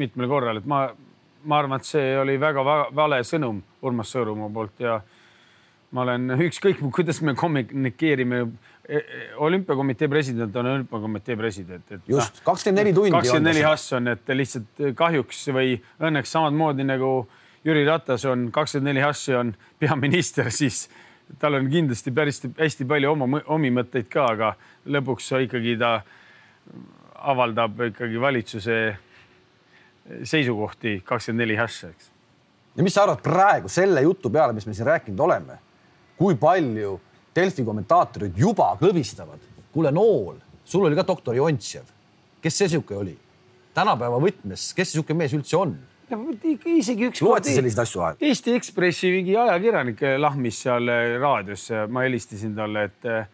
[0.01, 0.87] mitmel korral, et ma,
[1.45, 2.65] ma arvan, et see oli väga
[2.97, 5.01] vale sõnum Urmas Sõõrumaa poolt ja
[5.93, 8.45] ma olen ükskõik, kuidas me kommunikeerime.
[8.91, 12.01] E, e, olümpiakomitee president on olümpiakomitee president, et.
[12.09, 13.11] just, kakskümmend neli tundi.
[13.11, 17.11] kakskümmend neli hass on, et lihtsalt kahjuks või õnneks samamoodi nagu
[17.65, 20.89] Jüri Ratas on kakskümmend neli hassi on peaminister, siis
[21.39, 24.49] tal on kindlasti päris hästi palju oma omi mõtteid ka, aga
[24.91, 25.93] lõpuks ikkagi ta
[27.31, 28.81] avaldab ikkagi valitsuse
[30.25, 32.11] seisukohti kakskümmend neli hasha, eks.
[32.75, 35.61] ja mis sa arvad praegu selle jutu peale, mis me siin rääkinud oleme
[36.19, 36.99] kui palju
[37.41, 39.49] Delfi kommentaatorid juba klõbistavad.
[39.73, 41.85] kuule, Nool, sul oli ka doktor Jontšev.
[42.43, 43.17] kes see sihuke oli?
[43.75, 45.77] tänapäeva võtmes, kes sihuke mees üldse on?
[46.81, 47.23] isegi üks.
[47.23, 48.17] loete selliseid asju vahel?
[48.31, 53.29] Eesti Ekspressi mingi ajakirjanik lahmis seal äh, raadios, ma helistasin talle, et äh,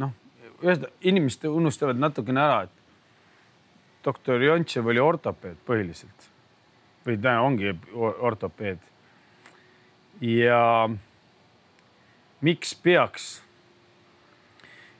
[0.00, 0.14] noh,
[0.62, 6.32] ühesõnaga inimesed unustavad natukene ära, et doktor Jontšev oli ortopeed põhiliselt
[7.06, 8.78] või ta ongi ortopeed.
[10.20, 10.88] ja
[12.44, 13.36] miks peaks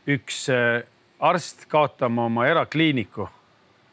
[0.06, 0.84] üks äh,
[1.20, 3.26] arst kaotama oma erakliiniku,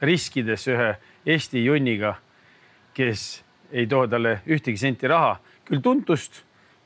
[0.03, 0.93] riskides ühe
[1.25, 2.17] Eesti junniga,
[2.93, 6.43] kes ei too talle ühtegi senti raha, küll tuntust,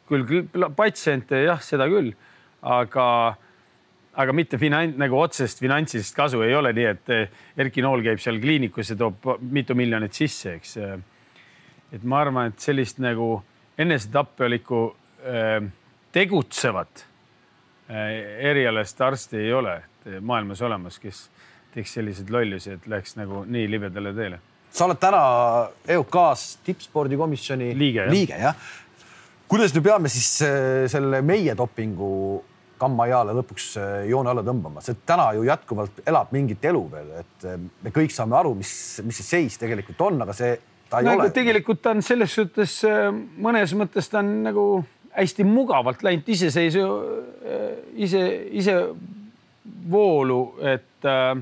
[0.08, 0.46] küll,
[0.78, 2.12] patsiente, jah, seda küll,
[2.62, 3.08] aga,
[4.14, 8.22] aga mitte finants, nagu otsest finantsilist kasu ei ole nii, et äh, Erki Nool käib
[8.24, 10.78] seal kliinikus ja toob mitu miljonit sisse, eks.
[11.92, 13.42] et ma arvan, et sellist nagu
[13.82, 14.86] enesetappelikku
[15.26, 15.68] äh,
[16.16, 17.06] tegutsevat
[17.90, 18.12] äh,
[18.52, 19.82] erialast arsti ei ole
[20.22, 21.28] maailmas olemas, kes
[21.74, 24.40] teeks selliseid lollusi, et läheks nagu nii libedale teele.
[24.72, 25.22] sa oled täna
[25.90, 28.56] EOK-s tippspordikomisjoni liige, liige, jah?
[29.48, 32.44] kuidas me peame siis äh, selle meie dopingu
[32.78, 37.48] kammajaale lõpuks äh, joone alla tõmbama, see täna ju jätkuvalt elab mingit elu veel, et
[37.84, 38.72] me kõik saame aru, mis,
[39.04, 40.56] mis see seis tegelikult on, aga see
[40.90, 41.32] ta ei no, ole.
[41.36, 42.80] tegelikult ta on selles suhtes
[43.44, 44.68] mõnes mõttes ta on nagu
[45.18, 46.82] hästi mugavalt läinud iseseisu,
[47.98, 48.76] ise, ise
[49.90, 51.38] voolu, et äh,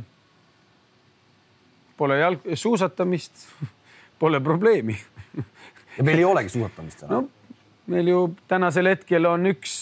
[1.98, 3.48] pole jalg, suusatamist,
[4.20, 4.98] pole probleemi.
[5.98, 7.30] ja meil ei olegi suusatamist täna no,?
[7.86, 9.74] meil ju tänasel hetkel on üks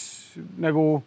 [0.60, 1.02] nagu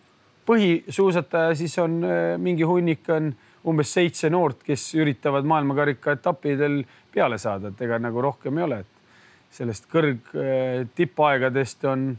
[0.48, 3.34] põhisuusataja, siis on äh, mingi hunnik on
[3.68, 6.82] umbes seitse noort, kes üritavad maailmakarika etappidel
[7.14, 12.10] peale saada, et ega nagu rohkem ei ole, et sellest kõrg äh, tippaegadest on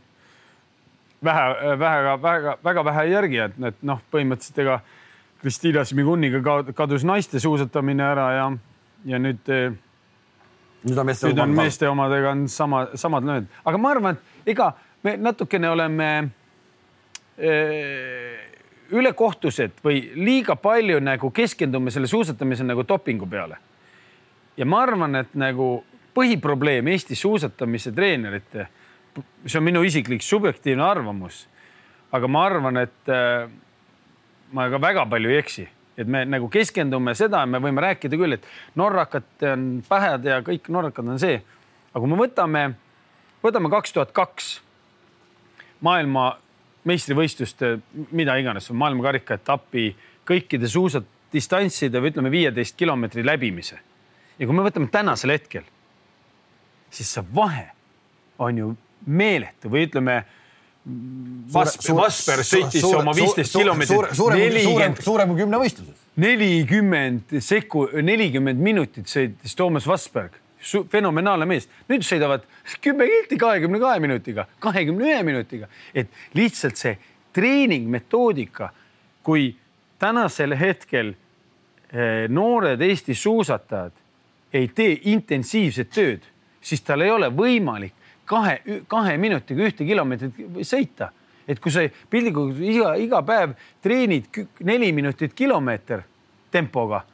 [1.24, 4.80] vähe, vähe, väga, väga vähe järgi, et, noh, põhimõtteliselt ega
[5.42, 6.40] Kristiina Smiguniga
[6.74, 8.48] kadus naiste suusatamine ära ja,
[9.06, 9.44] ja nüüd.
[9.46, 9.76] Eh,
[10.88, 14.52] nüüd on meeste, nüüd on meeste omadega on sama, samad lööd, aga ma arvan, et
[14.54, 16.10] ega me natukene oleme
[17.38, 18.44] eh,
[18.94, 23.58] ülekohtused või liiga palju nagu keskendume selle suusatamise nagu dopingu peale.
[24.56, 28.68] ja ma arvan, et nagu põhiprobleem Eesti suusatamise treenerite
[29.46, 31.46] see on minu isiklik subjektiivne arvamus.
[32.12, 33.48] aga ma arvan, et äh,
[34.52, 38.38] ma ka väga palju ei eksi, et me nagu keskendume seda, me võime rääkida küll,
[38.38, 38.46] et
[38.78, 41.42] norrakad on pähed ja kõik norrakad on see.
[41.92, 42.64] aga kui me võtame,
[43.44, 44.60] võtame kaks tuhat kaks
[45.84, 46.30] maailma
[46.88, 47.78] meistrivõistluste,
[48.16, 49.90] mida iganes, maailmakarika etapi
[50.28, 53.78] kõikide suusadistantside või ütleme, viieteist kilomeetri läbimise.
[54.38, 55.64] ja kui me võtame tänasel hetkel,
[56.90, 57.68] siis see vahe
[58.38, 60.18] on ju meeletu või ütleme.
[61.52, 64.14] Vasper, Vasper sõitis suure, oma viisteist kilomeetrit.
[64.16, 66.06] suurem, suurem kui kümnevõistluses.
[66.16, 70.38] nelikümmend sekku-, nelikümmend minutit sõitis Toomas Vasberg
[70.90, 72.46] fenomenaalne mees, nüüd sõidavad
[72.82, 76.96] kümme kilti kahekümne kahe minutiga, kahekümne ühe minutiga, et lihtsalt see
[77.36, 78.72] treeningmetoodika,
[79.22, 79.52] kui
[79.98, 83.92] tänasel hetkel eh, noored Eesti suusatajad
[84.52, 86.26] ei tee intensiivset tööd,
[86.60, 87.94] siis tal ei ole võimalik
[88.28, 91.12] kahe, kahe minutiga ühte kilomeetrit sõita.
[91.48, 94.28] et kui sa piltlikult iga, iga päev treenid
[94.60, 96.02] neli minutit kilomeeter
[96.52, 97.04] tempoga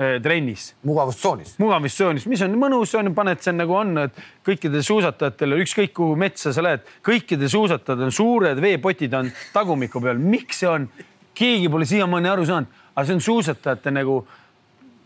[0.00, 0.74] Äh, trennis.
[0.82, 1.58] mugavustsoonis.
[1.58, 6.54] mugavustsoonis, mis on mõnus, on, paned see nagu on, et kõikidel suusatajatel, ükskõik kuhu metsa
[6.56, 10.16] sa lähed, kõikidel suusatajatel on suured veepotid on tagumiku peal.
[10.16, 10.86] miks see on?
[11.34, 14.16] keegi pole siiamaani aru saanud, aga see on suusatajate nagu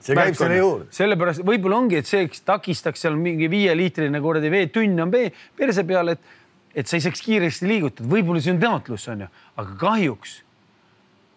[0.04, 0.88] see käib selle juurde.
[0.94, 6.32] sellepärast võib-olla ongi, et see takistaks seal mingi viieliitrine kuradi veetünn on perse peal, et,
[6.74, 9.30] et sa ei saaks kiiresti liigutada, võib-olla see on taotlus, on ju,
[9.62, 10.40] aga kahjuks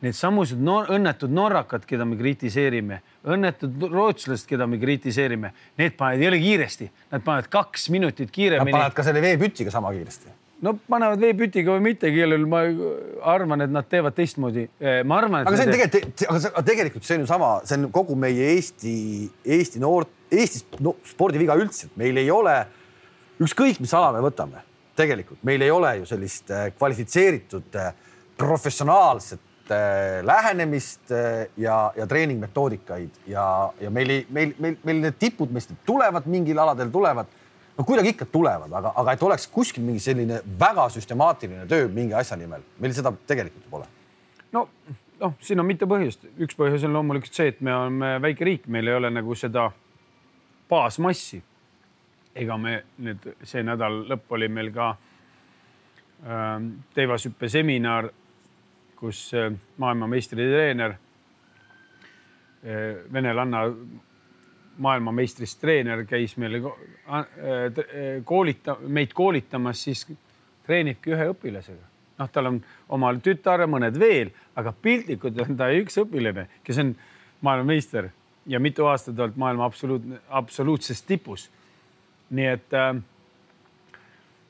[0.05, 6.41] needsamused no õnnetud norrakad, keda me kritiseerime, õnnetud rootslased, keda me kritiseerime, need panevad jõle
[6.43, 8.69] kiiresti, nad panevad kaks minutit kiiremini.
[8.69, 10.35] Nad panevad ka selle veepütiga sama kiiresti.
[10.65, 12.63] No panevad veepütiga või mitte, kellel ma
[13.33, 14.67] arvan, et nad teevad teistmoodi.
[15.07, 15.49] Ma arvan, et.
[15.51, 18.95] aga see on tegelikult, aga tegelikult see on ju sama, see on kogu meie Eesti,
[19.57, 22.55] Eesti noort, Eesti no, spordiviga üldse, meil ei ole,
[23.43, 24.63] ükskõik mis ala me võtame,
[24.97, 27.91] tegelikult meil ei ole ju sellist eh, kvalifitseeritud eh,
[28.37, 35.17] professionaalset Äh, lähenemist äh, ja, ja treeningmetoodikaid ja, ja meil ei, meil, meil, meil need
[35.19, 37.27] tipud meist tulevad mingil aladel tulevad,
[37.77, 42.15] no kuidagi ikka tulevad, aga, aga et oleks kuskil mingi selline väga süstemaatiline töö mingi
[42.17, 43.89] asja nimel, meil seda tegelikult pole.
[44.55, 44.67] no,
[45.21, 48.69] noh, siin on mitu põhjust, üks põhjus on loomulikult see, et me oleme väike riik,
[48.71, 49.69] meil ei ole nagu seda
[50.69, 51.41] baasmassi.
[52.37, 58.11] ega me nüüd see nädal lõpp oli meil ka äh, teivashüppe seminar
[58.97, 60.97] kus äh, maailmameistritreener, äh,
[63.13, 63.61] venelanna
[64.77, 67.27] maailmameistrist treener käis meile äh,
[68.25, 70.05] koolita-, meid koolitamas, siis
[70.67, 71.83] treenibki ühe õpilasega.
[72.17, 76.81] noh, tal on omal tütar ja mõned veel, aga piltlikult on ta üks õpilane, kes
[76.81, 76.95] on
[77.45, 78.09] maailmameister
[78.47, 81.49] ja mitu aastat olnud maailma absoluut, absoluutses tipus.
[82.29, 82.95] nii et äh,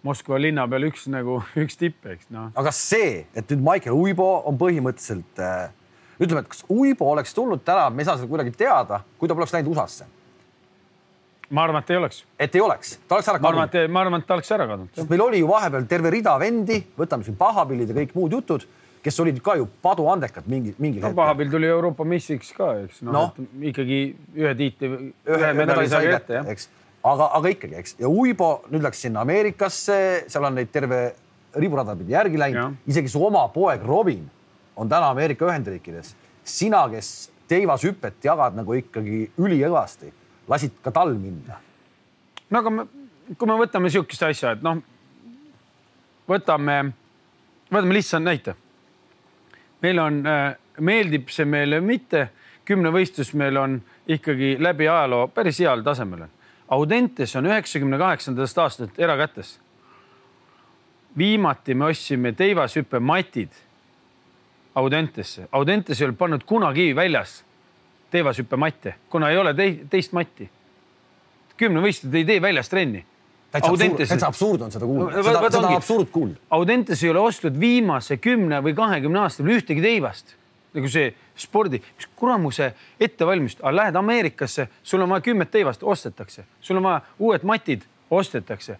[0.03, 2.51] Moskva linna peal üks nagu üks tipp, eks noh.
[2.55, 5.69] aga see, et nüüd Michael Uibo on põhimõtteliselt äh,
[6.19, 9.37] ütleme, et kas Uibo oleks tulnud täna, me ei saa seda kuidagi teada, kui ta
[9.37, 10.07] poleks läinud USA-sse?
[11.49, 12.23] Ma arvan, et ei oleks.
[12.39, 13.77] et ei oleks, ta oleks ära kadunud.
[13.91, 15.03] ma arvan, et, ta oleks ära kadunud.
[15.09, 18.65] meil oli ju vahepeal terve rida vendi, võtame siin pahapillid ja kõik muud jutud,
[19.03, 21.21] kes olid ka ju paduandekad mingi, mingil no, hetkel.
[21.21, 23.21] pahapill tuli Euroopa meistriks ka, eks noh no.
[23.37, 24.01] no., ikkagi
[24.35, 24.91] ühe tiitli,
[25.37, 26.49] ühe medali sai kätte, jah.
[26.51, 26.67] eks
[27.07, 31.01] aga, aga ikkagi, eks ja Uibo nüüd läks sinna Ameerikasse, seal on neid terve
[31.57, 34.25] riburada pidi järgi läinud, isegi su oma poeg Robin
[34.77, 36.13] on täna Ameerika Ühendriikides.
[36.43, 40.11] sina, kes teivashüpet jagad nagu ikkagi üliõvasti,
[40.47, 41.59] lasid ka tal minna.
[42.49, 42.87] no aga me,
[43.37, 44.79] kui me võtame niisugust asja, et noh,
[46.29, 46.79] võtame,
[47.71, 48.55] võtame lihtsa näite.
[49.81, 52.29] meil on, äh, meeldib see meile või mitte,
[52.65, 56.27] kümnevõistlus meil on ikkagi läbi ajaloo päris heal tasemel
[56.67, 59.59] Audentes on üheksakümne kaheksandast aastast erakätes.
[61.17, 63.51] viimati me ostsime teivashüppe matid
[64.75, 65.47] Audentesse.
[65.51, 67.43] Audentes ei olnud pannud kunagi väljas
[68.11, 69.53] teivashüppe matte, kuna ei ole
[69.89, 70.49] teist matti.
[71.57, 73.05] kümnevõistlused ei tee väljas trenni.
[74.09, 76.35] täitsa absurd on seda kuulda, seda, seda absurd kuulda.
[76.49, 80.35] Audentes ei ole ostnud viimase kümne või kahekümne aasta peale ühtegi teivast
[80.77, 86.45] nagu see spordi, mis kuramuse ettevalmist, aga lähed Ameerikasse, sul on vaja kümmet teivast, ostetakse,
[86.61, 88.77] sul on vaja uued matid, ostetakse.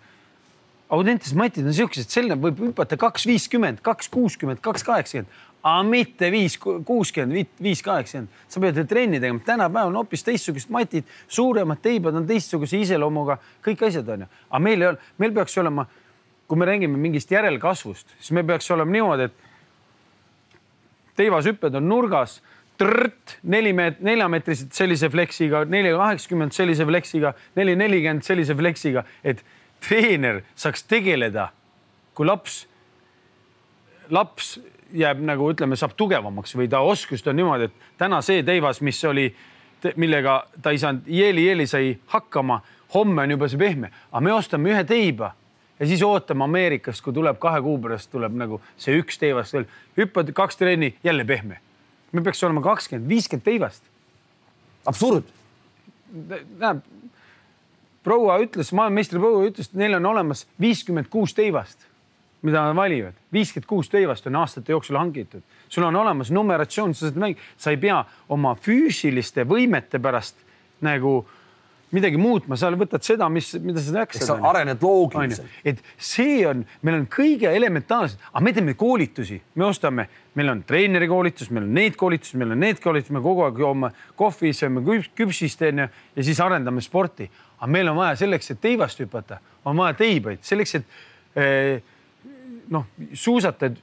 [0.94, 5.34] Audentes matid on siuksed, selline võib hüpata kaks viiskümmend, kaks kuuskümmend, kaks kaheksakümmend,
[5.68, 8.30] aga mitte viis kuuskümmend, viis kaheksakümmend.
[8.48, 13.84] sa pead trenni tegema, tänapäeval on hoopis teistsugused matid, suuremad teibad on teistsuguse iseloomuga, kõik
[13.88, 15.88] asjad on ju, aga meil ei ole, meil peaks olema,
[16.48, 19.36] kui me räägime mingist järelkasvust, siis me peaks olema niimoodi, et
[21.20, 22.40] teivashüpped on nurgas,
[23.44, 29.44] neli meet-, neljameetrised sellise fleksiga, neli kaheksakümmend sellise fleksiga, neli nelikümmend sellise fleksiga, et
[29.84, 31.50] treener saaks tegeleda,
[32.16, 32.62] kui laps,
[34.14, 34.56] laps
[34.94, 39.00] jääb nagu ütleme, saab tugevamaks või ta oskust on niimoodi, et täna see teivas, mis
[39.06, 39.28] oli,
[39.96, 42.62] millega ta ei saanud, jeeli-jeeli sai hakkama,
[42.94, 45.34] homme on juba see pehme, aga me ostame ühe teiba
[45.80, 49.68] ja siis ootame Ameerikast, kui tuleb kahe kuu pärast tuleb nagu see üks teivast veel,
[49.98, 51.60] hüppad kaks trenni, jälle pehme.
[52.12, 53.84] me peaks olema kakskümmend, viiskümmend teivast.
[54.86, 55.24] absurd.
[56.60, 56.82] näeb,
[58.04, 61.87] proua ütles, maailmameistri proua ütles, et neil on olemas viiskümmend kuus teivast,
[62.42, 63.14] mida nad valivad.
[63.34, 67.72] viiskümmend kuus teivast on aastate jooksul hangitud, sul on olemas numeratsioon, sa saad mängida, sa
[67.74, 70.36] ei pea oma füüsiliste võimete pärast
[70.82, 71.26] nagu
[71.96, 74.26] midagi muutma, sa võtad seda, mis, mida sa jaksad.
[74.28, 75.48] sa arened loogiliselt.
[75.66, 80.64] et see on, meil on kõige elementaarsem, aga me teeme koolitusi, me ostame, meil on
[80.68, 84.52] treeneri koolitus, meil on need koolitused, meil on need koolitused, me kogu aeg joome kohvi,
[84.54, 84.84] sööme
[85.16, 87.30] küpsist onju ja siis arendame sporti.
[87.58, 90.86] aga meil on vaja selleks, et teivast hüpata, on vaja teibaid selleks, et
[91.40, 91.96] eh,
[92.70, 93.78] noh, suusatad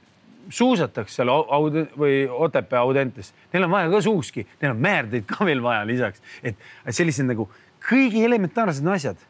[0.49, 5.45] suusataks seal Aud- või Otepää Audentes, neil on vaja ka suuski, neil on määrdeid ka
[5.45, 7.47] veel vaja lisaks, et sellised nagu
[7.85, 9.21] kõigi elementaarsed asjad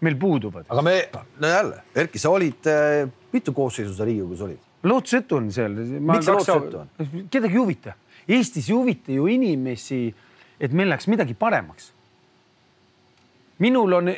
[0.00, 0.66] meil puuduvad.
[0.68, 0.96] aga me,
[1.40, 4.58] no jälle, Erki, sa olid, äh, mitu koosseisu sa Riigikogus olid?
[4.82, 5.72] lootusetu on seal.
[5.72, 6.90] miks see lootusetu on?
[7.30, 7.96] kedagi ei huvita.
[8.28, 10.14] Eestis ei huvita ju inimesi,
[10.60, 11.92] et meil läheks midagi paremaks.
[13.58, 14.12] minul on,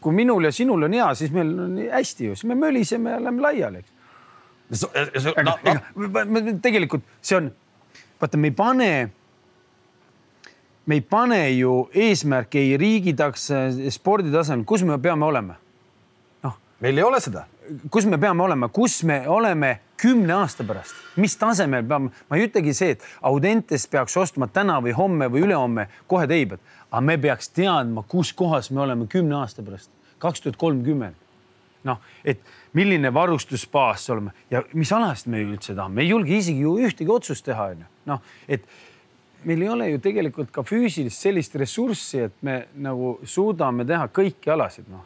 [0.00, 3.24] kui minul ja sinul on hea, siis meil on hästi ju, siis me möliseme ja
[3.24, 3.93] lähme laiali, eks
[4.70, 6.54] No, no.
[6.62, 7.50] tegelikult see on,
[8.20, 8.90] vaata, me ei pane,
[10.86, 13.50] me ei pane ju eesmärke ei riigi taks,
[13.94, 15.58] spordi tasemel, kus me peame olema?
[16.44, 17.44] noh, meil ei ole seda.
[17.92, 22.48] kus me peame olema, kus me oleme kümne aasta pärast, mis tasemel peame, ma ei
[22.48, 27.18] ütlegi see, et Audentes peaks ostma täna või homme või ülehomme kohe teibed, aga me
[27.20, 29.92] peaks teadma, kus kohas me oleme kümne aasta pärast,
[30.24, 31.23] kaks tuhat kolmkümmend.
[31.88, 32.40] Noh, et
[32.76, 37.12] milline varustusbaas oleme ja mis alast me üldse tahame, me ei julge isegi ju ühtegi
[37.12, 37.88] otsust teha, onju.
[38.10, 38.66] noh, et
[39.44, 44.52] meil ei ole ju tegelikult ka füüsilist sellist ressurssi, et me nagu suudame teha kõiki
[44.54, 45.04] alasid, noh.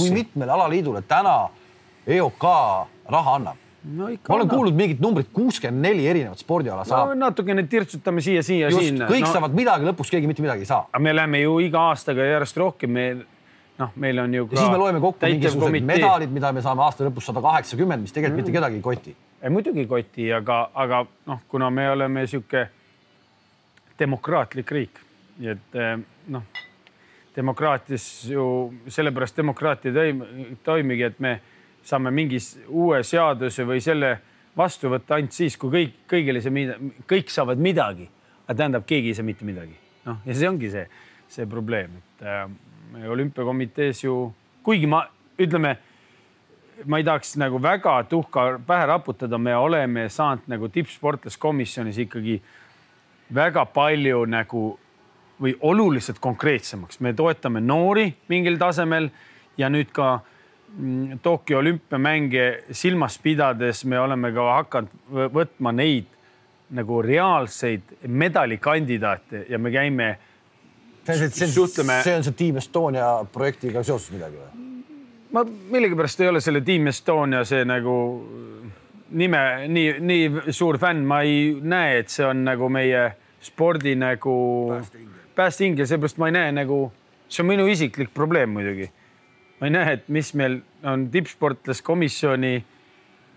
[0.00, 1.38] kui mitmele alaliidule täna
[2.06, 2.50] EOK
[3.12, 3.62] raha annab?
[3.86, 4.32] no ikka.
[4.32, 7.18] ma olen kuulnud mingit numbrit, kuuskümmend neli erinevat spordiala saab no,.
[7.26, 9.08] natukene tirtsutame siia-siia, sinna.
[9.10, 9.32] kõik no.
[9.32, 10.84] saavad midagi, lõpuks keegi mitte midagi ei saa.
[10.90, 13.06] aga me läheme ju iga aastaga järjest rohkem, me
[13.78, 14.56] noh, meil on ju ka.
[14.56, 18.40] siis me loeme kokku mingisugused medalid, mida me saame aasta lõpus sada kaheksakümmend, mis tegelikult
[18.40, 18.44] mm.
[18.44, 19.16] mitte kedagi ei koti.
[19.52, 22.66] muidugi ei koti, aga, aga noh, kuna me oleme sihuke
[23.98, 25.02] demokraatlik riik,
[25.40, 25.92] nii et eh,
[26.32, 26.64] noh,
[27.36, 28.46] demokraatias ju
[28.88, 29.92] sellepärast demokraatia
[30.64, 31.36] toimigi, et me
[31.86, 34.16] saame mingi uue seaduse või selle
[34.56, 38.08] vastu võtta ainult siis, kui kõik, kõigile see, kõik saavad midagi,
[38.46, 39.76] aga tähendab, keegi ei saa mitte midagi.
[40.06, 40.86] noh, ja see ongi see,
[41.28, 42.46] see probleem, et äh,
[43.08, 45.02] olümpiakomitees ju, kuigi ma
[45.38, 45.76] ütleme,
[46.84, 52.40] ma ei tahaks nagu väga tuhka pähe raputada, me oleme saanud nagu tippsportlaskomisjonis ikkagi
[53.34, 54.64] väga palju nagu
[55.42, 59.10] või oluliselt konkreetsemaks, me toetame noori mingil tasemel
[59.58, 66.08] ja nüüd ka mm, Tokyo olümpiamänge silmas pidades me oleme ka hakanud võtma neid
[66.76, 70.16] nagu reaalseid medalikandidaate ja me käime
[71.06, 72.00] suhtleme.
[72.02, 74.66] see on see Team Estonia projektiga seoses midagi või?
[75.32, 77.96] ma millegipärast ei ole selle Team Estonia see nagu
[79.10, 83.08] nime nii, nii suur fänn, ma ei näe, et see on nagu meie
[83.44, 84.36] spordi nagu
[85.36, 86.80] päästeingel, seepärast ma ei näe nagu,
[87.28, 88.90] see on minu isiklik probleem muidugi.
[89.60, 92.54] ma ei näe, et mis meil on tippsportlaskomisjoni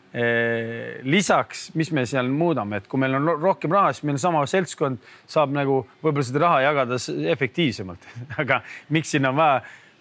[0.10, 4.98] lisaks, mis me seal muudame, et kui meil on rohkem raha, siis meil sama seltskond
[5.30, 6.98] saab nagu võib-olla seda raha jagada
[7.36, 8.08] efektiivsemalt
[8.42, 8.64] aga
[8.96, 9.60] miks sinna on vaja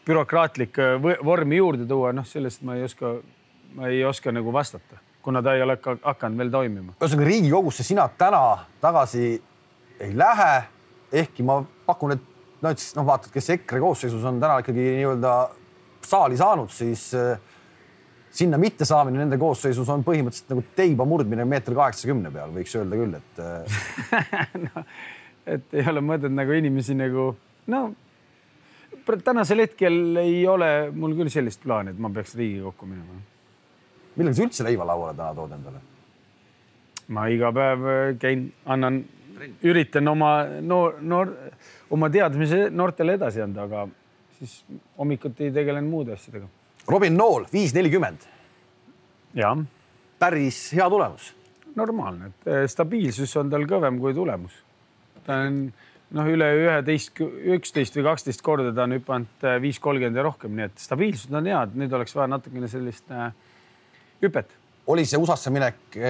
[0.09, 0.81] bürokraatlik
[1.25, 3.19] vormi juurde tuua, noh, sellest ma ei oska,
[3.77, 6.97] ma ei oska nagu vastata, kuna ta ei ole ka hakanud veel toimima.
[6.97, 8.43] ühesõnaga Riigikogusse sina täna
[8.81, 9.35] tagasi
[10.01, 10.53] ei lähe,
[11.13, 12.25] ehkki ma pakun, et
[12.63, 15.35] no, et noh, vaatad, kes EKRE koosseisus on täna ikkagi nii-öelda
[16.09, 17.37] saali saanud, siis äh,
[18.39, 23.17] sinna mittesaamine nende koosseisus on põhimõtteliselt nagu teiba murdmine meeter kaheksakümne peal, võiks öelda küll,
[23.19, 24.85] et äh, no,
[25.57, 27.33] et ei ole mõtet nagu inimesi nagu
[27.73, 27.83] no
[29.25, 33.23] tänasel hetkel ei ole mul küll sellist plaani, et ma peaks Riigikokku minema.
[34.19, 35.81] millega sa üldse leiva lauale täna tood endale?
[37.17, 39.01] ma iga päev äh, käin, annan,
[39.65, 41.33] üritan oma noor, noor,
[41.91, 43.87] oma teadmise noortele edasi anda, aga
[44.39, 44.61] siis
[44.99, 46.47] hommikuti tegelen muude asjadega
[46.89, 48.23] Robin Nool, viis nelikümmend.
[49.35, 49.59] jah.
[50.19, 51.35] päris hea tulemus.
[51.77, 54.55] normaalne, et eh, stabiilsus on tal kõvem kui tulemus.
[55.27, 55.59] ta on
[56.17, 60.57] noh, üle üheteist, üksteist või kaksteist korda ta on hüpanud eh, viis kolmkümmend ja rohkem,
[60.57, 63.29] nii et stabiilsus on hea, et nüüd oleks vaja natukene sellist äh,
[64.25, 64.57] hüpet.
[64.87, 66.01] oli see USA-sse minek,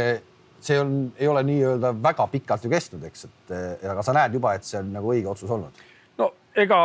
[0.61, 4.55] see on, ei ole nii-öelda väga pikalt ju kestnud, eks, et aga sa näed juba,
[4.55, 5.82] et see on nagu õige otsus olnud.
[6.22, 6.84] no ega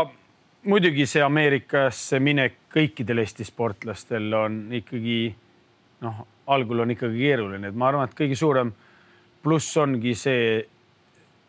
[0.65, 5.17] muidugi see Ameerikasse minek kõikidel Eesti sportlastel on ikkagi
[6.03, 8.74] noh, algul on ikkagi keeruline, et ma arvan, et kõige suurem
[9.43, 10.61] pluss ongi see,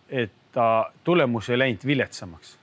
[0.09, 2.59] et ta tulemus ei läinud viletsamaks.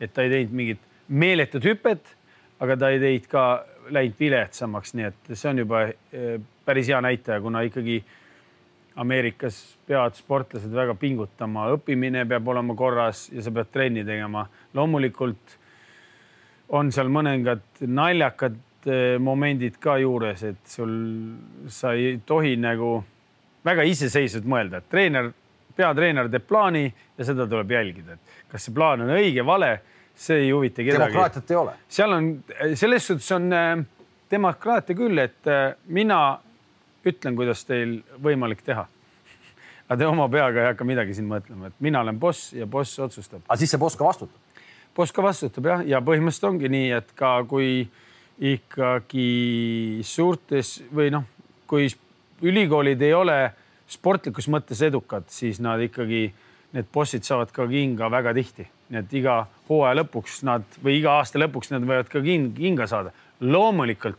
[0.00, 2.14] et ta ei teinud mingit meeletut hüpet,
[2.60, 3.44] aga ta ei teinud ka
[3.90, 8.02] läinud viletsamaks, nii et see on juba eh, päris hea näitaja, kuna ikkagi
[8.98, 14.48] Ameerikas peavad sportlased väga pingutama, õppimine peab olema korras ja sa pead trenni tegema.
[14.74, 15.57] loomulikult
[16.68, 18.56] on seal mõningad naljakad
[18.88, 20.94] eh, momendid ka juures, et sul,
[21.72, 22.98] sa ei tohi nagu
[23.66, 25.30] väga iseseisvalt mõelda, et treener,
[25.76, 29.72] peatreener teeb plaani ja seda tuleb jälgida, et kas see plaan on õige, vale,
[30.18, 30.98] see ei huvita kedagi.
[30.98, 31.78] demokraatiat ei ole.
[31.98, 32.28] seal on,
[32.74, 33.72] selles suhtes on äh,
[34.30, 35.50] demokraatia küll, et
[35.86, 36.20] mina
[37.08, 38.84] ütlen, kuidas teil võimalik teha.
[39.88, 42.98] aga te oma peaga ei hakka midagi siin mõtlema, et mina olen boss ja boss
[43.00, 43.44] otsustab.
[43.46, 44.47] aga siis see boss ka vastutab?
[44.98, 47.86] Boss ka vastutab jah, ja põhimõtteliselt ongi nii, et ka kui
[48.38, 51.26] ikkagi suurtes või noh,
[51.70, 51.86] kui
[52.42, 53.38] ülikoolid ei ole
[53.88, 56.28] sportlikus mõttes edukad, siis nad ikkagi,
[56.74, 59.38] need bossid saavad ka kinga väga tihti, nii et iga
[59.70, 63.14] hooaja lõpuks nad või iga aasta lõpuks nad võivad ka kinga saada.
[63.40, 64.18] loomulikult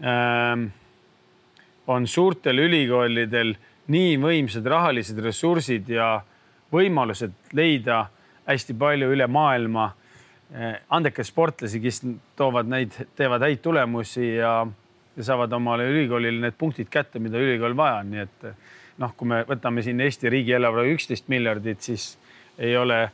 [0.00, 0.68] ähm,
[1.86, 3.54] on suurtel ülikoolidel
[3.92, 6.16] nii võimsad rahalised ressursid ja
[6.72, 8.06] võimalused leida
[8.46, 9.90] hästi palju üle maailma
[10.54, 12.02] eh, andekaid sportlasi, kes
[12.38, 14.58] toovad neid, teevad häid tulemusi ja,
[15.16, 18.48] ja saavad omale ülikoolile need punktid kätte, mida ülikool vaja on, nii et
[19.02, 22.14] noh, kui me võtame siin Eesti riigieelarve üksteist miljardit, siis
[22.58, 23.04] ei ole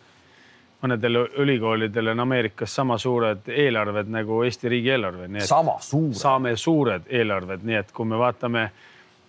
[0.83, 5.29] mõnedel ülikoolidel on Ameerikas sama suured eelarved nagu Eesti riigieelarve.
[5.47, 6.19] sama suured?
[6.19, 8.71] saame suured eelarved, nii et kui me vaatame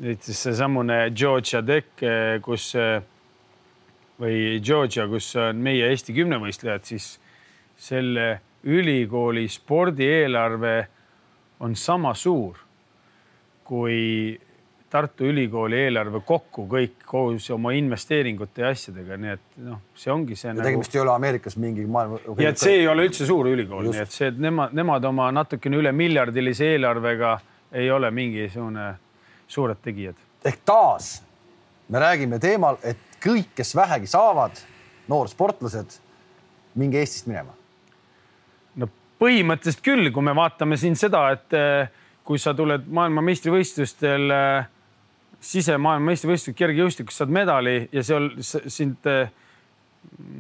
[0.04, 2.06] näiteks seesamune Georgia Tech,
[2.42, 2.74] kus
[4.24, 7.18] või Georgia, kus on meie Eesti kümnevõistlejad, siis
[7.78, 8.28] selle
[8.64, 10.76] ülikooli spordieelarve
[11.64, 12.64] on sama suur
[13.64, 14.40] kui
[14.94, 20.36] Tartu Ülikooli eelarve kokku kõik koos oma investeeringute ja asjadega, nii et noh, see ongi
[20.38, 20.52] see.
[20.54, 20.68] Nagu...
[20.68, 22.20] tegemist ei ole Ameerikas mingi maailma.
[22.38, 25.32] ja et see ei ole üldse suur ülikool, nii et see, et nemad, nemad oma
[25.34, 27.40] natukene üle miljardilise eelarvega
[27.74, 28.92] ei ole mingisugune
[29.50, 30.20] suured tegijad.
[30.46, 31.16] ehk taas
[31.90, 34.60] me räägime teemal, et kõik, kes vähegi saavad,
[35.12, 35.98] noorsportlased,
[36.80, 37.56] minge Eestist minema.
[38.76, 41.92] no põhimõtteliselt küll, kui me vaatame siin seda, et eh,
[42.24, 44.70] kui sa tuled maailmameistrivõistlustel äh,
[45.44, 49.08] sisemaailmameistrivõistlused kergejõustikus saad medali ja seal sind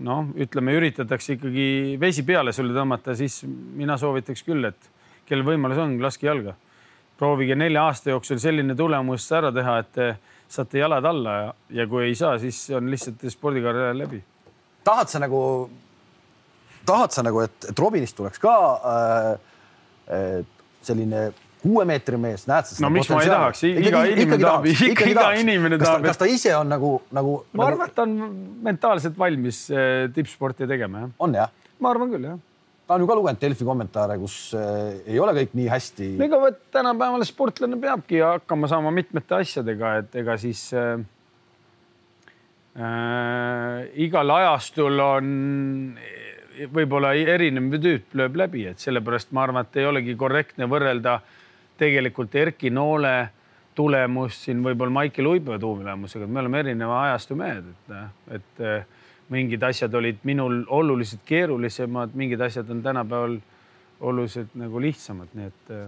[0.04, 4.90] noh, ütleme, üritatakse ikkagi vesi peale sulle tõmmata, siis mina soovitaks küll, et
[5.28, 6.56] kellel võimalus on, laske jalga.
[7.18, 10.00] proovige nelja aasta jooksul selline tulemus ära teha, et
[10.54, 14.22] saate jalad alla ja, ja kui ei saa, siis on lihtsalt spordikarjäär läbi.
[14.84, 15.42] tahad sa nagu,
[16.86, 18.58] tahad sa nagu, et, et Robinist tuleks ka
[18.94, 20.44] äh,
[20.84, 21.32] selline
[21.64, 22.78] kuue meetri mees, näed sa?
[22.84, 26.06] no miks ma ei tahaks, iga inimene tahab, ikka iga inimene tahab.
[26.06, 27.38] kas ta ise on nagu, nagu?
[27.56, 28.18] ma arvan, et ta on
[28.68, 31.14] mentaalselt valmis äh, tippsporti tegema, jah.
[31.24, 31.54] on jah?
[31.80, 32.42] ma arvan küll, jah.
[32.88, 36.10] Ta on ju ka lugenud Delfi kommentaare, kus äh, ei ole kõik nii hästi.
[36.26, 40.98] ega vot tänapäeval sportlane peabki hakkama saama mitmete asjadega, et ega siis äh,
[42.78, 45.32] äh, igal ajastul on
[46.74, 51.20] võib-olla erinev tüüp lööb läbi, et sellepärast ma arvan, et ei olegi korrektne võrrelda
[51.80, 53.16] tegelikult Erki Noole
[53.76, 57.96] tulemust siin võib-olla Maicel Uibo tulemusega, et me oleme erineva ajastu mehed, et,
[58.38, 58.86] et eh,
[59.34, 63.40] mingid asjad olid minul oluliselt keerulisemad, mingid asjad on tänapäeval
[64.04, 65.88] oluliselt nagu lihtsamad, nii et eh,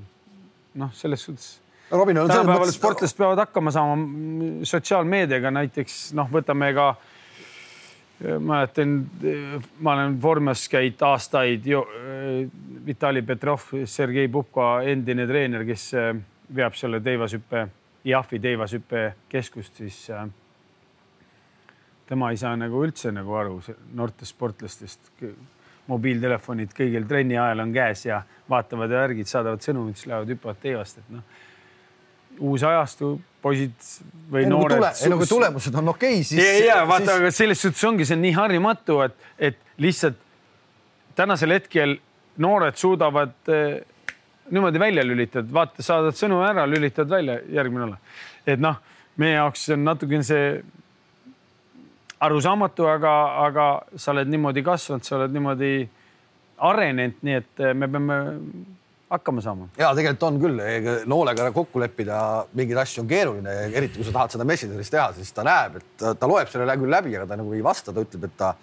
[0.81, 1.53] noh, selles suhtes
[1.91, 2.79] Robin, tänapäeval mõttes...
[2.79, 6.93] sportlased peavad hakkama saama sotsiaalmeediaga näiteks noh, võtame ka
[8.39, 8.95] mäletan,
[9.83, 11.67] ma olen vormis käinud aastaid.
[12.85, 15.91] Vitali Petrov, Sergei Pupka endine treener, kes
[16.55, 17.67] veab selle teivashüppe,
[18.05, 19.99] IAF-i teivashüppe keskust, siis
[22.09, 23.59] tema ei saa nagu üldse nagu aru
[23.93, 25.11] noortest sportlastest.
[25.85, 30.57] mobiiltelefonid kõigil trenni ajal on käes ja vaatavad ja värgid, saadavad sõnumid, siis lähevad hüppavad
[30.63, 31.21] teivast, et noh
[32.39, 33.75] uus ajastu, poisid
[34.31, 34.83] või ei, noored.
[35.03, 36.41] ei no kui tulemused on okei okay,, siis.
[36.41, 40.17] ja, ja vaata siis..., aga selles suhtes ongi see nii harjumatu, et, et lihtsalt
[41.15, 41.97] tänasel hetkel
[42.43, 43.77] noored suudavad eh,
[44.51, 48.01] niimoodi välja lülitada, vaata, saadad sõnumi ära, lülitad välja, järgmine olla.
[48.45, 48.81] et noh,
[49.21, 50.49] meie jaoks on natukene see
[52.19, 53.13] arusaamatu, aga,
[53.45, 53.67] aga
[53.99, 55.73] sa oled niimoodi kasvanud, sa oled niimoodi
[56.65, 58.19] arenenud, nii et eh, me peame
[59.11, 59.67] hakkama saama.
[59.77, 60.61] ja tegelikult on küll,
[61.09, 62.17] noolega kokku leppida
[62.57, 66.07] mingeid asju on keeruline, eriti kui sa tahad seda Messengeris teha, siis ta näeb, et
[66.19, 68.55] ta, loeb selle küll läbi, aga ta nagu ei vasta, ta ütleb, et ta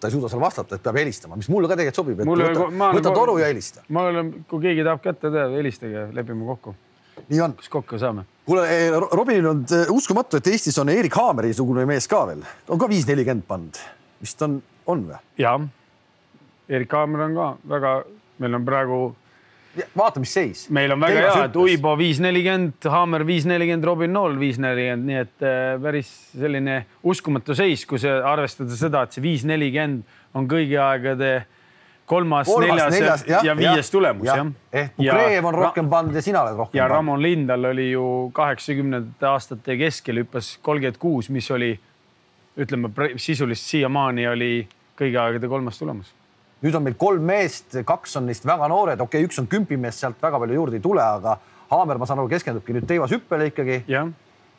[0.00, 2.50] ta ei suuda seal vastata, et peab helistama, mis mulle ka tegelikult sobib, et mulle,
[2.52, 3.84] võta, võta toru ja helista.
[3.88, 6.74] ma olen, kui keegi tahab kätte teha, helistage, lepime kokku.
[7.28, 7.56] Nii on.
[7.58, 8.26] kas kokku saame?
[8.46, 12.80] kuule, eh, Robinil on eh, uskumatu, et Eestis on Erik Haameri-sugune mees ka veel, on
[12.80, 13.80] ka viis nelikümmend pannud,
[14.22, 15.20] vist on, on või?
[15.42, 15.68] jah,
[16.68, 17.94] Erik Haamer on ka väga,
[18.42, 19.00] meil on praegu
[19.96, 20.66] vaata, mis seis.
[20.70, 25.08] meil on väga hea, et Uibo viis nelikümmend, Haamer viis nelikümmend, Robin Nool viis nelikümmend,
[25.10, 30.06] nii et äh, päris selline uskumatu seis, kui see arvestada seda, et see viis nelikümmend
[30.36, 31.30] on kõigi aegade
[32.06, 34.46] kolmas, neljas, neljas ja, ja viies tulemus jah ja..
[34.82, 36.88] ehk Ukreev on rohkem pandud ja sina oled rohkem ja.
[36.90, 38.04] Ramon Lindal oli ju
[38.36, 41.72] kaheksakümnendate aastate keskel hüppas kolmkümmend kuus, mis oli
[42.56, 44.52] ütleme sisuliselt siiamaani oli
[44.96, 46.14] kõigi aegade kolmas tulemus
[46.64, 50.00] nüüd on meil kolm meest, kaks on neist väga noored, okei okay,, üks on kümpimees,
[50.00, 51.36] sealt väga palju juurde ei tule, aga
[51.66, 53.80] Haamer, ma saan aru, keskendubki nüüd teivashüppele ikkagi.
[53.90, 54.04] ja,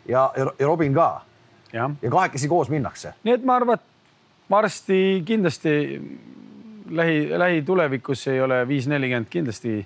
[0.08, 1.22] ja, ja Robin ka.
[1.74, 3.14] ja, ja kahekesi koos minnakse.
[3.24, 5.72] nii et ma arvan, et varsti kindlasti
[6.90, 9.80] lähi, lähitulevikus ei ole viis nelikümmend kindlasti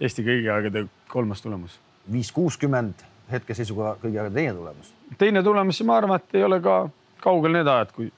[0.00, 1.80] Eesti kõigi aegade kolmas tulemus.
[2.12, 4.92] viis kuuskümmend hetkeseisuga kõigi aegade teine tulemus.
[5.18, 6.88] teine tulemus, ma arvan, et ei ole ka
[7.20, 8.12] kaugel need ajad, kui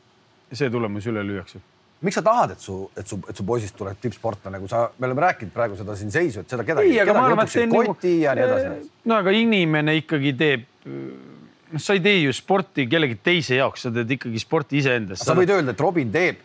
[0.52, 1.60] see tulemus üle lüüakse
[2.00, 5.08] miks sa tahad, et su, et su, et su poisist tuleb tippsportlane, kui sa, me
[5.08, 8.36] oleme rääkinud praegu seda siin seisu, et seda kedagi, kedagi jutuksid nagu- koti nagu, ja
[8.36, 8.90] nii edasi.
[9.04, 13.92] no aga inimene ikkagi teeb, noh, sa ei tee ju sporti kellegi teise jaoks, sa
[13.94, 15.26] teed ikkagi sporti iseendast.
[15.28, 16.40] sa võid öelda, et Robin teeb,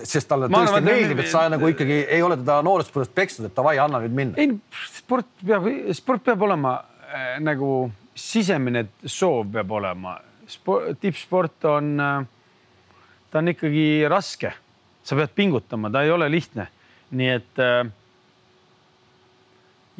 [0.00, 3.14] sest talle ma tõesti arvan, meeldib, et sa nagu ikkagi ei ole teda noorest põlvest
[3.14, 4.40] peksnud, et davai, anna nüüd minna.
[4.40, 4.56] ei,
[4.96, 6.76] sport peab, sport peab olema
[7.06, 7.70] äh, nagu
[8.14, 10.18] sisemine soov peab olema.
[11.00, 12.26] tippsport on äh,,
[13.30, 14.52] ta on ikkagi raske
[15.04, 16.68] sa pead pingutama, ta ei ole lihtne.
[17.14, 17.86] nii et äh,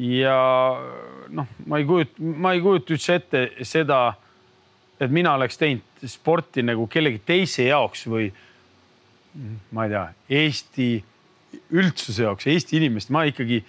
[0.00, 0.38] ja
[1.28, 3.98] noh, ma ei kujuta, ma ei kujuta üldse ette seda,
[4.98, 8.30] et mina oleks teinud sporti nagu kellegi teise jaoks või
[9.74, 10.04] ma ei tea,
[10.42, 10.90] Eesti
[11.74, 13.60] üldsuse jaoks, Eesti inimeste, ma ikkagi,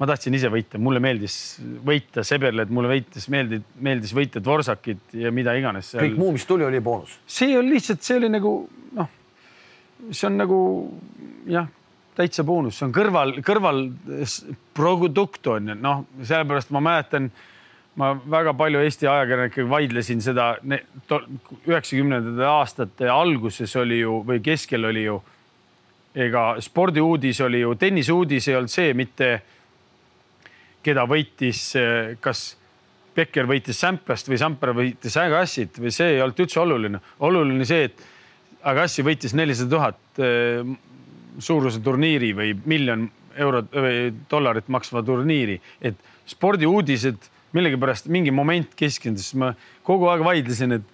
[0.00, 5.32] ma tahtsin ise võita, mulle meeldis võita Seberled, mulle võitis, meeldis, meeldis võita Dvorsakit ja
[5.34, 5.94] mida iganes.
[5.96, 7.18] kõik muu, mis tuli, oli boonus.
[7.26, 8.58] see on lihtsalt, see oli nagu
[8.96, 9.14] noh
[10.10, 10.60] see on nagu
[11.50, 11.68] jah,
[12.16, 17.30] täitsa boonus, see on kõrval, kõrvalprodukt on ju, noh, sellepärast ma mäletan,
[17.96, 20.50] ma väga palju Eesti ajakirjanikega vaidlesin seda,
[21.66, 25.16] üheksakümnendate aastate alguses oli ju või keskel oli ju,
[26.26, 29.30] ega spordiuudis oli ju, tenniseuudis ei olnud see mitte,
[30.84, 31.62] keda võitis,
[32.20, 32.46] kas
[33.16, 37.00] Becker võitis Samplast või Samper võitis Agassit või see ei olnud üldse oluline.
[37.24, 38.02] oluline see, et
[38.66, 40.74] Agassi võitis nelisada tuhat eh,
[41.38, 45.96] suuruse turniiri või miljon eurot või dollarit maksva turniiri, et
[46.28, 49.54] spordiuudised millegipärast mingi moment keskendus, ma
[49.86, 50.92] kogu aeg vaidlesin, et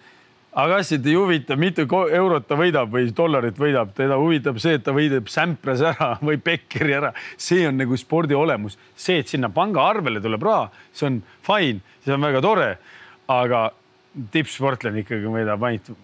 [0.52, 4.92] Agassit ei huvita, mitu eurot ta võidab või dollarit võidab, teda huvitab see, et ta
[4.92, 7.14] võidab Sampras ära või Beckeri ära.
[7.40, 12.12] see on nagu spordi olemus, see, et sinna pangaarvele tuleb raha, see on fine, see
[12.12, 12.68] on väga tore.
[13.32, 13.70] aga
[14.34, 15.94] tippsportlane ikkagi võidab ainult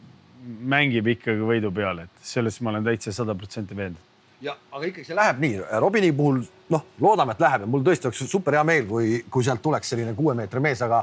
[0.48, 4.07] mängib ikkagi võidu peale, et selles ma olen täitsa sada protsenti veendunud.
[4.40, 6.40] Ja aga ikkagi see läheb nii, Robini puhul
[6.72, 9.94] noh, loodame, et läheb ja mul tõesti oleks super hea meel, kui, kui sealt tuleks
[9.94, 11.02] selline kuue meetri mees, aga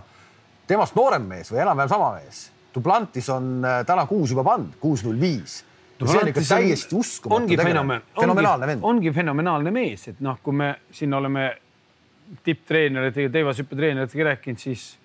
[0.67, 2.45] temast noorem mees või enam-vähem sama mees.
[2.75, 5.61] Duplantis on äh, täna kuus juba pandud, kuus null viis.
[5.99, 7.41] see on ikka täiesti uskumatu.
[7.41, 8.83] ongi fenomen, fenomenaalne vend.
[8.83, 11.45] ongi fenomenaalne mees, et noh, kui me siin oleme
[12.43, 14.97] tipptreeneritega, teivashüppetreeneritega rääkinud, siis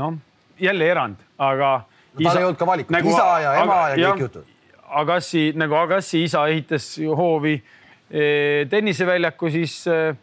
[0.00, 0.14] noh,
[0.60, 2.24] jälle erand, aga no,.
[2.24, 4.51] tal ei olnud ka valikut nagu,, isa ja ema aga, ja kõik jutud.
[5.00, 10.14] Agassi nagu Agassi isa ehitas hoovi eh, tenniseväljaku, siis eh,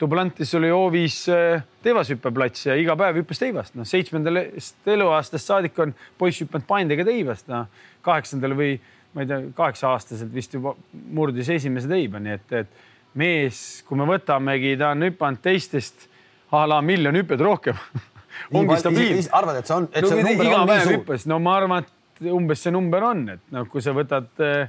[0.00, 3.76] Dublantis oli hoovis eh, teivashüppeplats ja iga päev hüppas teivast.
[3.76, 7.68] noh, seitsmendast eluaastast saadik on poiss hüpanud paindega teivast, noh
[8.04, 8.76] kaheksandal või
[9.14, 14.06] ma ei tea, kaheksa-aastaselt vist juba murdis esimese teiba, nii et, et mees, kui me
[14.08, 16.06] võtamegi, ta on hüpanud teistest
[16.54, 17.78] a la miljon hüpet rohkem
[18.56, 19.24] ongi stabiilne.
[19.36, 21.24] arvad, et see on, et no, see number on nii suur?
[21.32, 21.96] no ma arvan, et
[22.28, 24.68] umbes see number on, et noh, kui sa võtad eh,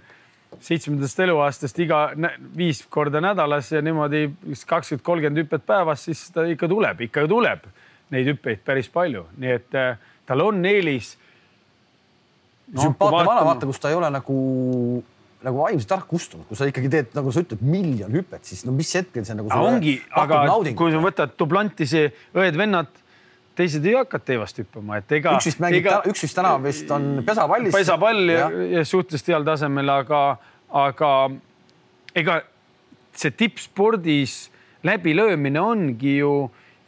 [0.60, 2.02] seitsmendast eluaastast iga
[2.58, 4.28] viis korda nädalas ja niimoodi
[4.68, 7.68] kakskümmend, kolmkümmend hüpet päevas, siis ta ikka tuleb, ikka tuleb
[8.12, 9.95] neid hüppeid päris palju, nii et äh,
[10.28, 11.14] tal on eelis
[12.74, 12.84] no,.
[12.84, 14.38] sümpaatne vana, vaata, kus ta ei ole nagu
[15.41, 18.76] nagu vaimselt ära kustunud, kui sa ikkagi teed, nagu sa ütled, miljon hüpet, siis no
[18.76, 19.49] mis hetkel see nagu.
[19.58, 20.78] ongi, aga naudingu.
[20.84, 22.04] kui sa võtad Duplantisi
[22.38, 23.01] õed-vennad
[23.62, 25.36] teised ei hakanud teivast hüppama, et ega.
[25.38, 27.76] üks vist mängib üks vist täna vist on pesapallis.
[27.76, 30.22] pesapall ja, ja suhteliselt heal tasemel, aga,
[30.84, 31.14] aga
[32.18, 32.41] ega
[33.18, 34.43] see tippspordis
[34.88, 36.36] läbilöömine ongi ju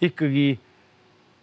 [0.03, 0.47] ikkagi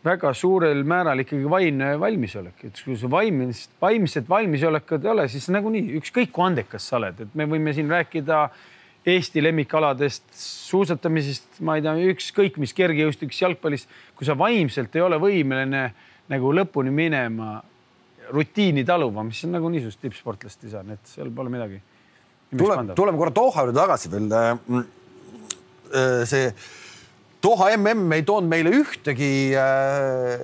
[0.05, 5.49] väga suurel määral ikkagi vaimne valmisolek, et kui sa vaimist, vaimset valmisolekut ei ole, siis
[5.53, 8.63] nagunii ükskõik kui andekas sa oled, et me võime siin rääkida äh,
[9.09, 13.87] Eesti lemmikaladest, suusatamisest, ma ei tea, ükskõik mis kergejõustikus, jalgpallis,
[14.17, 15.87] kui sa vaimselt ei ole võimeline
[16.31, 17.55] nagu lõpuni minema,
[18.31, 21.81] rutiini taluma, mis on nagu niisugust tippsportlast ei saa, nii et seal pole midagi.
[22.57, 24.29] tuleme, tuleme korra Doha juurde tagasi veel.
[24.37, 24.53] Äh,
[25.97, 26.53] äh, see
[27.43, 30.37] Doha mm ei toonud meile ühtegi äh,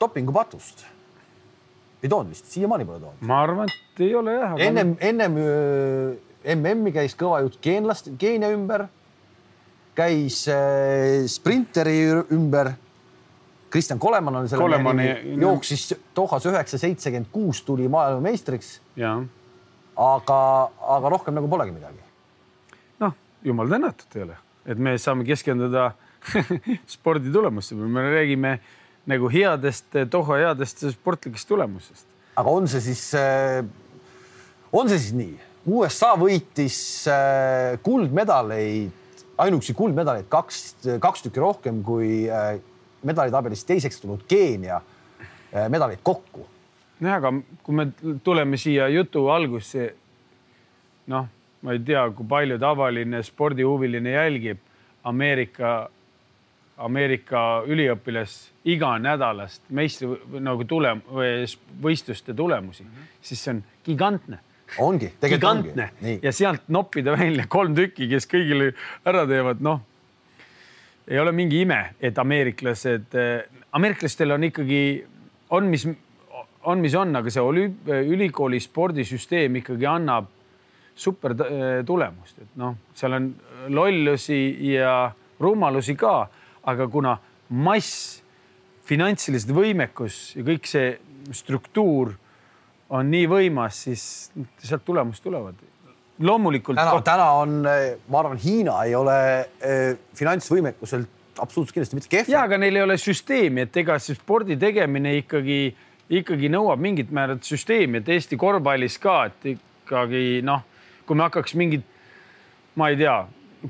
[0.00, 0.84] dopingupatust.
[2.02, 3.24] ei toonud vist, siiamaani pole toonud.
[3.24, 4.54] ma arvan, et ei ole jah.
[4.60, 8.86] ennem, ennem äh, MM-i käis kõva jutt geenlast, Keenia ümber,
[9.96, 11.98] käis äh, sprinteri
[12.34, 12.74] ümber.
[13.74, 18.76] Kristjan Koleman on selle Kolemani, nimi, jooksis Dohas üheksa seitsekümmend kuus, tuli maailmameistriks.
[19.96, 20.38] aga,
[20.96, 22.02] aga rohkem nagu polegi midagi.
[23.00, 24.36] noh, jumal tänatud ei ole,
[24.66, 25.92] et me saame keskenduda
[26.94, 28.58] sporditulemustele, me räägime
[29.10, 32.06] nagu headest, Doha headest sportlikest tulemustest.
[32.36, 33.64] aga on see siis, äh,
[34.72, 35.53] on see siis nii?
[35.64, 36.76] USA võitis
[37.08, 40.64] äh, kuldmedaleid, ainuüksi kuldmedaleid kaks,
[41.00, 42.58] kaks tükki rohkem kui äh,
[43.04, 44.80] medalitabelis teiseks tulnud Keenia
[45.70, 46.48] medaleid kokku.
[47.04, 47.30] Nojah, aga
[47.62, 47.84] kui me
[48.26, 49.84] tuleme siia jutu algusse,
[51.12, 51.28] noh,
[51.62, 54.62] ma ei tea, kui palju tavaline spordihuviline jälgib
[55.06, 55.74] Ameerika,
[56.82, 60.08] Ameerika üliõpilas iganädalast meistri
[60.42, 61.04] nagu tulem-,
[61.84, 62.86] võistluste tulemusi,
[63.22, 64.40] siis see on gigantne
[64.78, 66.18] ongi, tegelikult ongi.
[66.22, 68.72] ja sealt noppida välja kolm tükki, kes kõigile
[69.06, 69.82] ära teevad, noh,
[71.08, 73.16] ei ole mingi ime, et ameeriklased,
[73.76, 74.80] ameeriklastel on ikkagi,
[75.52, 75.86] on, mis
[76.64, 80.30] on, mis on, aga see olümp-, ülikooli spordisüsteem ikkagi annab
[80.96, 83.30] super äh, tulemust, et noh, seal on
[83.74, 84.40] lollusi
[84.72, 85.10] ja
[85.42, 86.16] rumalusi ka,
[86.70, 87.16] aga kuna
[87.50, 88.20] mass,
[88.84, 90.92] finantsilised võimekus ja kõik see
[91.34, 92.12] struktuur
[92.90, 94.04] on nii võimas, siis
[94.58, 95.54] sealt tulemused tulevad.
[96.18, 96.78] loomulikult.
[96.78, 97.62] täna, täna on,
[98.08, 99.16] ma arvan, Hiina ei ole
[99.60, 102.30] eh, finantsvõimekuselt absoluutselt kindlasti mitte kehv.
[102.30, 105.74] ja, aga neil ei ole süsteemi, et ega see spordi tegemine ikkagi
[106.12, 110.64] ikkagi nõuab mingit määrat süsteemi, et Eesti korvpallis ka, et ikkagi noh,
[111.08, 111.84] kui me hakkaks mingit,
[112.76, 113.16] ma ei tea,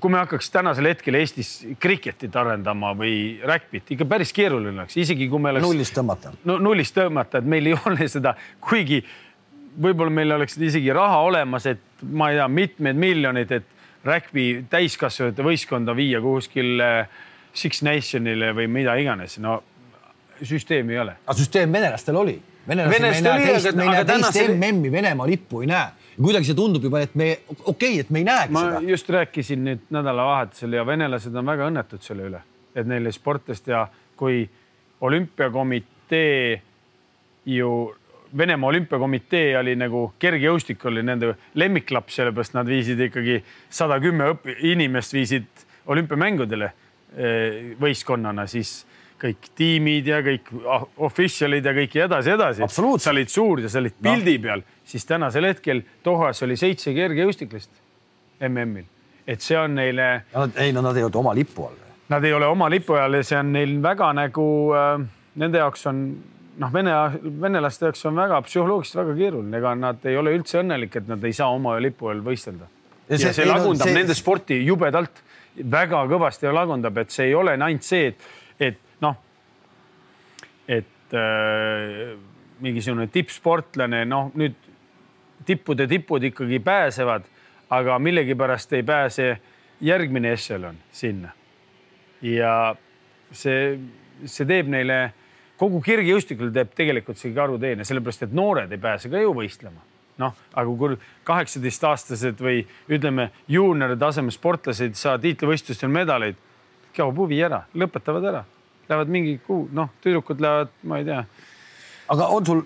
[0.01, 5.29] kui me hakkaks tänasel hetkel Eestis kriketit arendama või räkpit, ikka päris keeruline oleks, isegi
[5.31, 5.67] kui me oleks.
[5.67, 6.33] nullist tõmmata.
[6.45, 8.35] no nullist tõmmata, et meil ei ole seda,
[8.65, 9.03] kuigi
[9.81, 13.71] võib-olla meil oleks isegi raha olemas, et ma ei tea, mitmed miljonid, et
[14.05, 16.91] räkpi täiskasvanute võistkonda viia kuskile
[17.55, 19.61] Six Nationile või mida iganes, no
[20.43, 21.17] süsteemi ei ole.
[21.25, 22.35] aga süsteem venelastel oli.
[22.69, 24.57] venelastel ei näe teist, me ei näe teist tänasel...
[24.57, 25.93] MM-i Venemaa lippu ei näe.
[26.17, 28.81] Kuidagi see tundub juba, et me, okei okay,, et me ei näegi ma seda.
[28.81, 32.41] ma just rääkisin nüüd nädalavahetusel ja venelased on väga õnnetud selle üle,
[32.75, 33.87] et neil sportlast ja
[34.17, 34.45] kui
[35.05, 36.63] olümpiakomitee
[37.51, 37.75] ju
[38.35, 43.37] Venemaa olümpiakomitee oli nagu kergejõustik oli nende lemmiklaps, sellepärast nad viisid ikkagi
[43.71, 44.33] sada kümme
[44.67, 45.47] inimest viisid
[45.87, 48.81] olümpiamängudele eh, võistkonnana, siis
[49.23, 50.51] kõik tiimid ja kõik
[51.07, 52.67] official'id ja kõik edasi, edasi.
[52.69, 54.43] sa olid suur ja sa olid pildi no.
[54.49, 57.81] peal, siis tänasel hetkel Dohas oli seitse kergejõustiklast
[58.49, 58.85] MM-il,
[59.27, 60.25] et see on neile.
[60.57, 61.81] ei, no nad ei olnud oma lipu all.
[62.09, 65.05] Nad ei ole oma lipu all ja see on neil väga nagu äh,,
[65.41, 66.05] nende jaoks on
[66.61, 66.95] noh, vene,
[67.41, 71.25] venelaste jaoks on väga psühholoogiliselt väga keeruline, ega nad ei ole üldse õnnelik, et nad
[71.25, 72.69] ei saa oma lipu all võistelda.
[73.09, 73.97] ja see, ja see lagundab see...
[73.97, 75.23] nende sporti jubedalt,
[75.71, 78.81] väga kõvasti lagundab, et see ei ole ainult see, et, et
[81.15, 82.15] et äh,
[82.65, 84.57] mingisugune tippsportlane, noh nüüd
[85.47, 87.27] tippude tipud ikkagi pääsevad,
[87.71, 89.39] aga millegipärast ei pääse
[89.81, 91.33] järgmine ešelon sinna.
[92.23, 92.77] ja
[93.33, 93.79] see,
[94.25, 95.13] see teeb neile,
[95.61, 99.83] kogu kergejõustikul teeb tegelikult see karuteene, sellepärast et noored ei pääse ka ju võistlema.
[100.19, 106.37] noh, aga kui kaheksateistaastased või ütleme, juuniori taseme sportlased saa tiitlivõistlustel medaleid,
[106.97, 108.45] kaob huvi ära, lõpetavad ära
[108.89, 111.25] lähevad mingi kuu, noh, tüdrukud lähevad, ma ei tea.
[112.09, 112.63] aga on sul,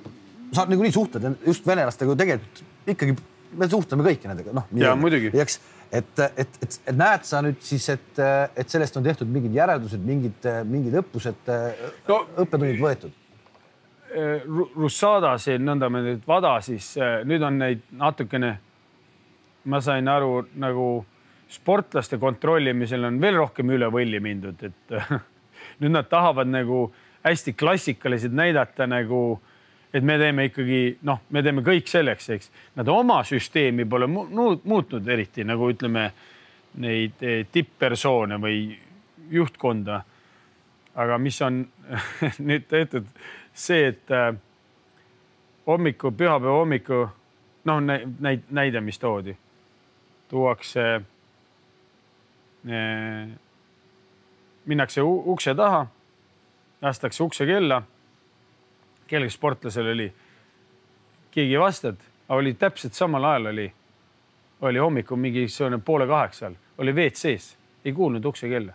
[0.52, 2.64] sa niikuinii suhtled just venelastega ju tegelikult
[2.94, 3.16] ikkagi,
[3.58, 4.68] me suhtleme kõiki nendega, noh.
[4.78, 5.32] ja muidugi.
[5.32, 5.60] eks,
[5.92, 10.04] et, et, et, et näed sa nüüd siis, et, et sellest on tehtud mingid järeldused,
[10.04, 11.52] mingid, mingid õppused
[12.08, 13.24] no,, õppetunnid võetud?
[14.48, 16.94] Russada siin nõnda me nüüd vada, siis
[17.28, 18.54] nüüd on neid natukene,
[19.68, 20.88] ma sain aru, nagu
[21.48, 24.96] sportlaste kontrollimisel on veel rohkem üle võlli mindud, et
[25.80, 26.88] nüüd nad tahavad nagu
[27.24, 29.40] hästi klassikalised näidata nagu,
[29.94, 32.50] et me teeme ikkagi noh, me teeme kõik selleks, eks.
[32.76, 36.10] Nad oma süsteemi pole muutnud eriti nagu ütleme
[36.78, 38.78] neid eh, tipppersoone või
[39.30, 40.02] juhtkonda.
[40.98, 41.60] aga mis on
[42.48, 43.06] nüüd tehtud
[43.54, 44.34] see, et äh,
[45.66, 47.08] hommiku, pühapäeva hommiku
[47.64, 47.80] noh,
[48.20, 49.36] näid-, näide, mis toodi,
[50.28, 50.86] tuuakse
[52.66, 53.28] äh,
[54.68, 55.86] minnakse ukse taha,
[56.82, 57.82] lastakse ukse kella.
[59.08, 60.08] Kellegi sportlasel oli,
[61.30, 63.68] keegi ei vastanud, aga oli täpselt samal ajal oli,
[64.68, 68.72] oli hommikul mingisugune poole kaheksal, oli WC-s, ei kuulnud ukse kella.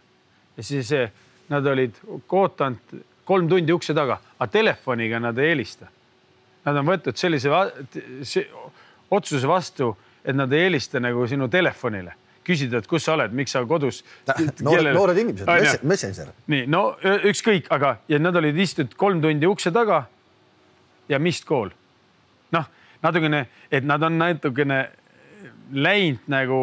[0.58, 1.12] ja siis eh,
[1.50, 1.96] nad olid
[2.30, 5.88] ootanud kolm tundi ukse taga, aga telefoniga nad ei helista.
[6.66, 7.52] Nad on võtnud sellise
[9.12, 9.94] otsuse vastu,
[10.26, 12.14] et nad ei helista nagu sinu telefonile
[12.44, 14.02] küsida, et kus sa oled, miks sa kodus.
[14.62, 16.34] noored, noored inimesed, Messenger.
[16.52, 16.84] nii, no
[17.30, 20.04] ükskõik, aga ja nad olid istunud kolm tundi ukse taga
[21.10, 21.72] ja mist kool.
[22.54, 22.68] noh,
[23.04, 24.84] natukene, et nad on natukene
[25.74, 26.60] läinud nagu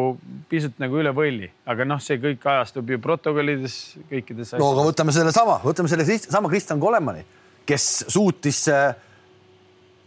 [0.49, 3.77] pisut nagu üle võlli, aga noh, see kõik ajastub ju protokollides
[4.09, 4.55] kõikides.
[4.61, 7.25] no aga võtame sellesama, võtame selle sama Kristjan Kolemani,
[7.67, 8.95] kes suutis äh,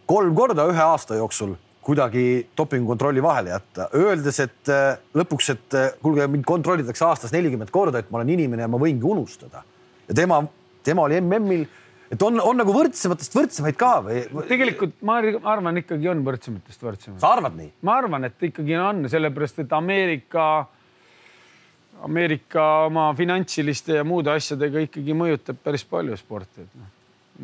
[0.06, 1.54] kolm korda ühe aasta jooksul
[1.84, 7.72] kuidagi dopingukontrolli vahele jätta, öeldes, et äh, lõpuks, et äh, kuulge, mind kontrollitakse aastas nelikümmend
[7.74, 9.64] korda, et ma olen inimene ja ma võingi unustada.
[10.08, 10.40] ja tema,
[10.84, 11.66] tema oli MM-il
[12.14, 14.22] et on, on nagu võrdsematest võrdsemaid ka või?
[14.48, 17.20] tegelikult ma arvan, ikkagi on võrdsematest võrdsemaid.
[17.22, 17.70] sa arvad nii?
[17.86, 20.46] ma arvan, et ikkagi on, sellepärast et Ameerika,
[22.06, 26.92] Ameerika oma finantsiliste ja muude asjadega ikkagi mõjutab päris palju sporti, et noh,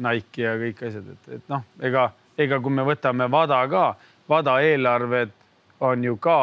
[0.06, 2.06] Nike ja kõik asjad, et, et noh, ega,
[2.38, 3.84] ega kui me võtame WADA ka,
[4.30, 5.34] WADA eelarved
[5.82, 6.40] on ju ka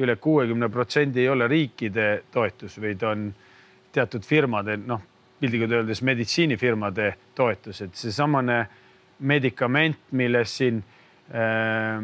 [0.00, 3.28] üle kuuekümne protsendi ei ole riikide toetus, vaid on
[3.92, 5.02] teatud firmade, noh,
[5.40, 8.66] piltlikult öeldes meditsiinifirmade toetused, seesamane
[9.20, 10.82] medikament, milles siin
[11.34, 12.02] äh,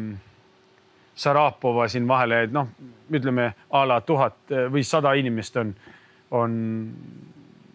[1.17, 2.67] Sarapova siin vahele, et noh,
[3.09, 5.71] ütleme a la tuhat või sada inimest on,
[6.37, 6.59] on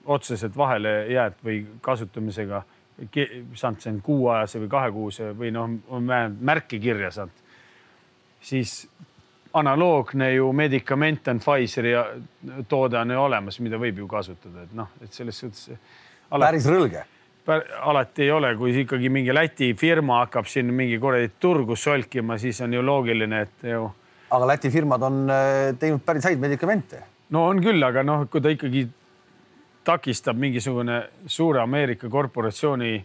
[0.07, 2.63] otseselt vahele jäänud või kasutamisega
[3.55, 7.43] saanud see kuuajase või kahekuuse või noh, on vähemalt märki kirja saanud.
[8.41, 8.89] siis
[9.53, 11.95] analoogne ju medikament on Pfizeri
[12.69, 15.69] toode on ju olemas, mida võib ju kasutada, et noh, et selles suhtes.
[16.31, 17.05] päris rõlge.
[17.81, 22.61] alati ei ole, kui ikkagi mingi Läti firma hakkab siin mingi kuradi turgu solkima, siis
[22.61, 23.91] on ju loogiline, et ju.
[24.31, 27.03] aga Läti firmad on äh, teinud päris häid medikamente.
[27.31, 28.89] no on küll, aga noh, kui ta ikkagi
[29.85, 33.05] takistab mingisugune suure Ameerika korporatsiooni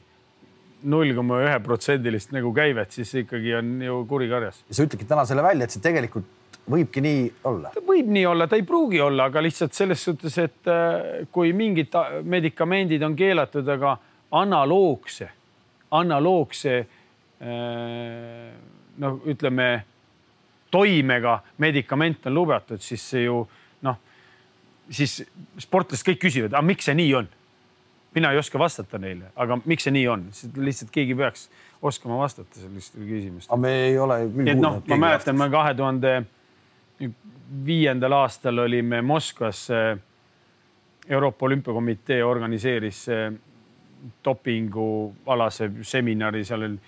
[0.83, 4.63] null koma ühe protsendilist nagu käivet, siis ikkagi on ju kuri karjas.
[4.69, 6.36] sa ütledki täna selle välja, et see tegelikult
[6.71, 7.71] võibki nii olla?
[7.87, 11.93] võib nii olla, ta ei pruugi olla, aga lihtsalt selles suhtes, et äh, kui mingid
[12.23, 13.97] medikamendid on keelatud, aga
[14.37, 15.29] analoogse,
[15.97, 18.49] analoogse äh,
[19.03, 19.69] noh, ütleme
[20.71, 23.41] toimega medikament on lubatud, siis see ju
[23.87, 23.99] noh,
[24.91, 25.21] siis
[25.63, 27.33] sportlased kõik küsivad, aga miks see nii on?
[28.17, 30.23] mina ei oska vastata neile, aga miks see nii on,
[30.57, 31.43] lihtsalt keegi peaks
[31.85, 33.53] oskama vastata sellistele küsimustele.
[33.53, 34.63] aga me ei ole küll kuulnud.
[34.63, 36.13] noh, ma mäletan, ma kahe tuhande
[37.65, 39.67] viiendal aastal olime Moskvas.
[41.07, 43.05] Euroopa Olümpiakomitee organiseeris
[44.25, 46.79] dopingualase seminari, seal oli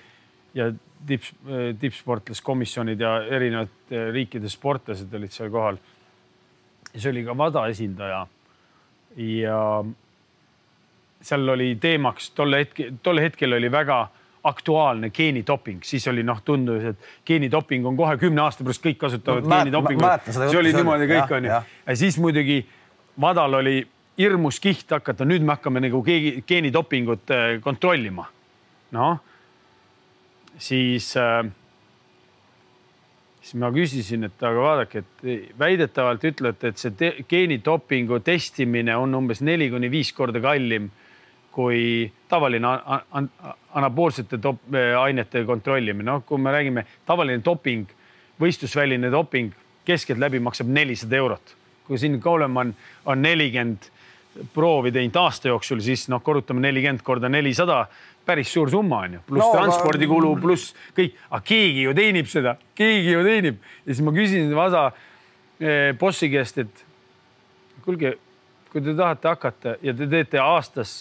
[0.53, 0.71] ja
[1.07, 1.23] tipp,
[1.79, 5.79] tippsportlaskomisjonid ja erinevate riikide sportlased olid seal kohal.
[6.95, 8.27] see oli ka WADA esindaja.
[9.15, 9.85] ja
[11.21, 14.07] seal oli teemaks tolle hetke, tol hetkel oli väga
[14.43, 19.43] aktuaalne geenidoping, siis oli noh, tundus, et geenidoping on kohe kümne aasta pärast kõik kasutavad
[19.43, 20.29] no, geenidopingut.
[20.31, 21.55] see oli niimoodi kõik onju.
[21.85, 22.61] ja siis muidugi
[23.19, 23.81] Vadal oli
[24.19, 28.29] hirmus kiht hakata, nüüd me hakkame nagu keegi geenidopingut äh, kontrollima.
[28.95, 29.19] noh,
[30.57, 31.43] siis äh,
[33.41, 39.41] siis ma küsisin, et aga vaadake, et väidetavalt ütlete, et see geenidopingu testimine on umbes
[39.41, 40.89] neli kuni viis korda kallim
[41.51, 42.69] kui tavaline
[43.73, 44.39] anaboolsete
[44.99, 47.89] ainete kontrollimine, noh, kui me räägime tavaline doping,
[48.41, 49.53] võistlusväline doping
[49.85, 51.55] keskeltläbi maksab nelisada eurot.
[51.89, 53.87] kui siin Coleman on nelikümmend
[54.53, 57.87] proovi teinud aasta jooksul, siis noh, korrutame nelikümmend korda nelisada,
[58.25, 62.55] päris suur summa on ju, pluss no, transpordikulu, pluss kõik, aga keegi ju teenib seda,
[62.77, 63.57] keegi ju teenib.
[63.85, 64.85] ja siis ma küsisin Vasa
[65.59, 66.85] eh, bossi käest, et
[67.85, 68.17] kuulge,
[68.69, 70.99] kui te tahate hakata ja te teete aastas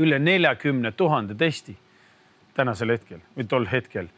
[0.00, 1.76] üle neljakümne tuhande testi
[2.56, 4.08] tänasel hetkel või tol hetkel,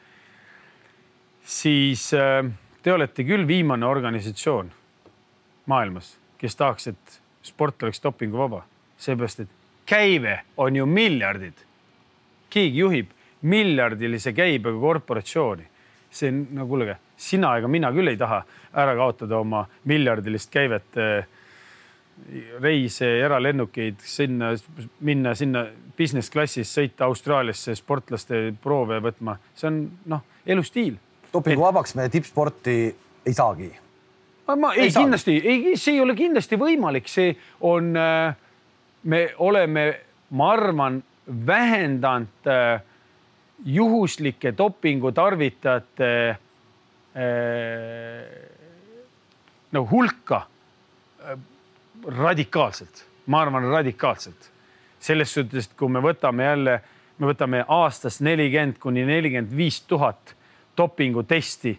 [1.45, 2.45] siis äh,
[2.83, 4.71] te olete küll viimane organisatsioon
[5.67, 8.63] maailmas, kes tahaks, et sport oleks dopinguvaba,
[8.99, 9.53] seepärast et
[9.87, 11.55] käive on ju miljardid.
[12.51, 13.11] keegi juhib
[13.43, 15.67] miljardilise käibega korporatsiooni.
[16.11, 18.43] see on, no kuulge, sina ega mina küll ei taha
[18.77, 21.27] ära kaotada oma miljardilist käivet äh,
[22.61, 24.53] reise, eralennukeid sinna,
[25.01, 25.67] minna sinna
[25.99, 29.81] business klassis, sõita Austraaliasse sportlaste proove võtma, see on
[30.13, 30.97] noh, elustiil.
[31.33, 32.77] dopinguvabaks me tippsporti
[33.27, 33.73] ei saagi.
[34.57, 38.35] ma ei, ei kindlasti ei, see ei ole kindlasti võimalik, see on, äh,
[39.03, 40.01] me oleme,
[40.31, 41.03] ma arvan,
[41.47, 42.83] vähendanud äh,
[43.65, 46.37] juhuslike dopingutarvitajate äh,
[49.73, 50.47] no hulka
[52.07, 54.51] radikaalselt, ma arvan radikaalselt.
[55.03, 56.77] selles suhtes, et kui me võtame jälle,
[57.19, 60.37] me võtame aastas nelikümmend kuni nelikümmend viis tuhat
[60.77, 61.73] dopingutesti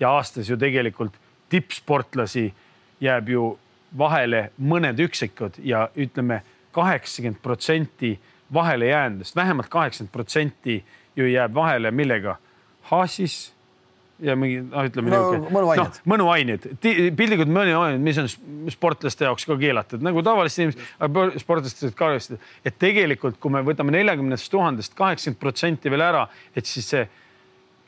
[0.00, 1.12] ja aastas ju tegelikult
[1.48, 2.46] tippsportlasi
[3.00, 3.58] jääb ju
[3.98, 6.40] vahele mõned üksikud ja ütleme,
[6.72, 8.14] kaheksakümmend protsenti
[8.54, 10.84] vahele jäänudest, vähemalt kaheksakümmend protsenti
[11.16, 12.36] ju jääb vahele millega?
[12.82, 13.52] Haasis
[14.24, 15.20] ja mingi noh, ütleme no,
[15.52, 18.28] mõnuained no,, mõnuained, piltlikult mõnuained, mis on
[18.72, 23.94] sportlaste jaoks ka keelatud nagu tavaliste inimeste, sportlased ka arvestada, et tegelikult, kui me võtame
[23.96, 27.06] neljakümnest tuhandest kaheksakümmend protsenti veel ära, et siis see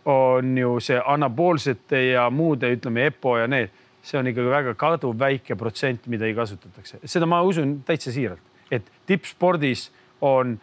[0.09, 3.71] on ju see anaboolsete ja muude, ütleme EPO ja need,
[4.03, 8.43] see on ikkagi väga kaduv väike protsent, mida ei kasutatakse, seda ma usun täitsa siiralt,
[8.73, 9.91] et tippspordis
[10.23, 10.57] on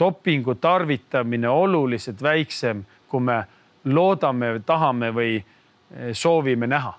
[0.00, 3.42] dopingu tarvitamine oluliselt väiksem, kui me
[3.84, 6.96] loodame, tahame või eh, soovime näha.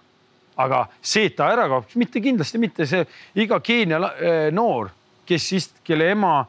[0.62, 3.06] aga see, et ta ära kaob, mitte kindlasti mitte see
[3.40, 4.90] iga Keenia eh, noor,
[5.26, 6.46] kes siis, kelle ema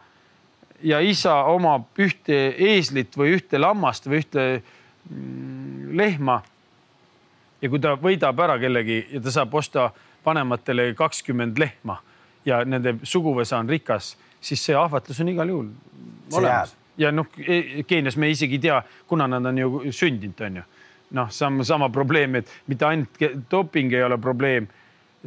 [0.82, 4.46] ja isa omab ühte eeslit või ühte lammast või ühte
[5.10, 6.42] mm, lehma.
[7.62, 9.90] ja kui ta võidab ära kellegi ja ta saab osta
[10.24, 12.00] vanematele kakskümmend lehma
[12.44, 15.72] ja nende suguvõsa on rikas, siis see ahvatlus on igal juhul
[16.32, 18.78] olemas ja noh, e-, Keenias me isegi ei tea,
[19.08, 20.64] kuna nad on ju sündinud, on ju.
[21.12, 23.20] noh, sama, sama probleem, et mitte ainult
[23.50, 24.68] doping ei ole probleem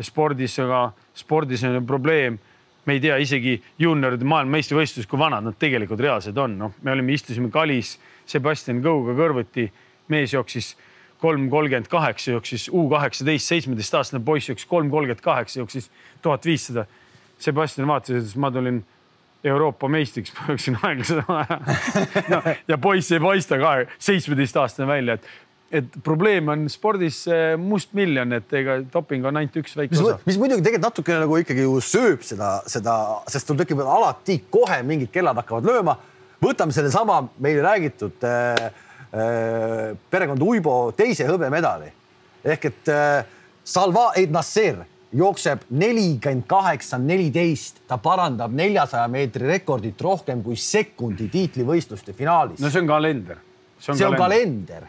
[0.01, 2.39] spordis, aga spordis on probleem.
[2.85, 7.15] me ei tea isegi juunioride maailmameistrivõistluses, kui vanad nad tegelikult reaalselt on, noh, me olime,
[7.17, 7.95] istusime Kalis
[8.29, 9.71] Sebastian Kõuga kõrvuti,
[10.13, 10.75] mees jooksis
[11.21, 15.89] kolm kolmkümmend kaheksa, jooksis U kaheksateist, seitsmeteistaastane poiss jooksis kolm kolmkümmend kaheksa, jooksis
[16.21, 16.85] tuhat viissada.
[17.41, 18.83] Sebastian vaatas ütles, ma tulin
[19.45, 21.59] Euroopa meistriks peaksin aeglaselt vaja
[22.31, 25.33] no, ja poiss ei paista ka seitsmeteistaastane välja, et
[25.75, 27.23] et probleem on spordis
[27.59, 30.19] mustmiljon, et ega doping on ainult üks väike osa.
[30.27, 32.93] mis muidugi tegelikult natukene nagu ikkagi ju sööb seda, seda,
[33.33, 35.97] sest sul tekib alati kohe mingid kellad hakkavad lööma.
[36.45, 38.69] võtame sellesama meile räägitud äh,
[39.09, 41.89] äh, perekond Uibo teise hõbemedali
[42.45, 43.25] ehk et äh,
[43.65, 44.83] Salva Eid Nasser
[45.13, 52.59] jookseb nelikümmend kaheksa, neliteist, ta parandab neljasaja meetri rekordit rohkem kui sekundi tiitlivõistluste finaalis.
[52.59, 53.39] no see on kalender.
[53.79, 54.87] see on, see on kalender.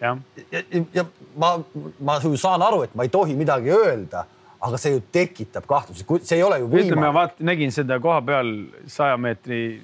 [0.00, 0.16] ja,
[0.50, 0.62] ja,
[0.94, 1.04] ja
[1.36, 1.56] ma,
[2.00, 4.26] ma ju saan aru, et ma ei tohi midagi öelda,
[4.62, 6.92] aga see ju tekitab kahtlusi, see ei ole ju võimalik.
[6.92, 8.54] ütleme, vaat nägin seda koha peal
[8.90, 9.80] saja meetri,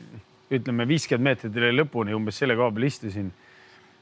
[0.54, 3.32] ütleme viiskümmend meetrit üle lõpuni umbes selle koha peal istusin.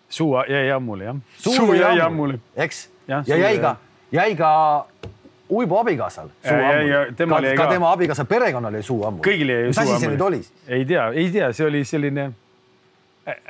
[0.08, 1.16] suu jäi ammule jah.
[1.42, 2.88] suu jäi ammule, eks.
[3.08, 3.76] ja, ja jäi ka,
[4.12, 4.50] jäi ka
[5.50, 7.34] Uibo abikaasal suu ammu.
[7.34, 9.22] ka, ka tema abikaasa perekonnal jäi suu ammu.
[9.22, 9.68] kõigil jäi suu ammu.
[9.68, 10.40] mis asi see nüüd oli?
[10.68, 12.24] ei tea, ei tea, see oli selline,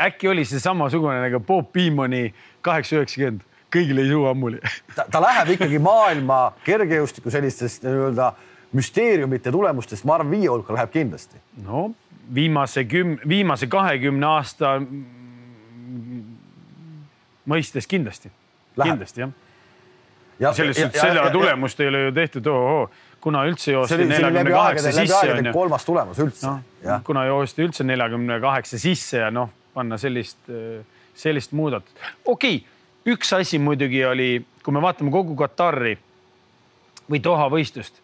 [0.07, 2.27] äkki oli see samasugune nagu Bob Beamoni
[2.67, 4.61] kaheksa, üheksakümmend, kõigil jäi suu ammuli
[4.97, 8.33] ta, läheb ikkagi maailma kergejõustiku sellistest nii-öelda
[8.77, 11.41] müsteeriumite tulemustest, ma arvan, viie hulka läheb kindlasti.
[11.65, 11.89] no
[12.35, 14.77] viimase küm-, viimase kahekümne aasta
[17.49, 18.35] mõistes kindlasti,
[18.77, 19.46] kindlasti jah ja
[20.53, 22.87] selles suhtes selle tulemust ei ole ju tehtud, ohoo,
[23.21, 25.53] kuna üldse joosti neljakümne kaheksa sisse on ju.
[25.53, 27.01] kolmas tulemus üldse no,.
[27.05, 30.39] kuna joosti üldse neljakümne kaheksa sisse ja noh, panna sellist,
[31.15, 31.97] sellist muudatust.
[32.25, 34.31] okei okay,, üks asi muidugi oli,
[34.65, 35.97] kui me vaatame kogu Katari
[37.11, 38.01] või Doha võistlust,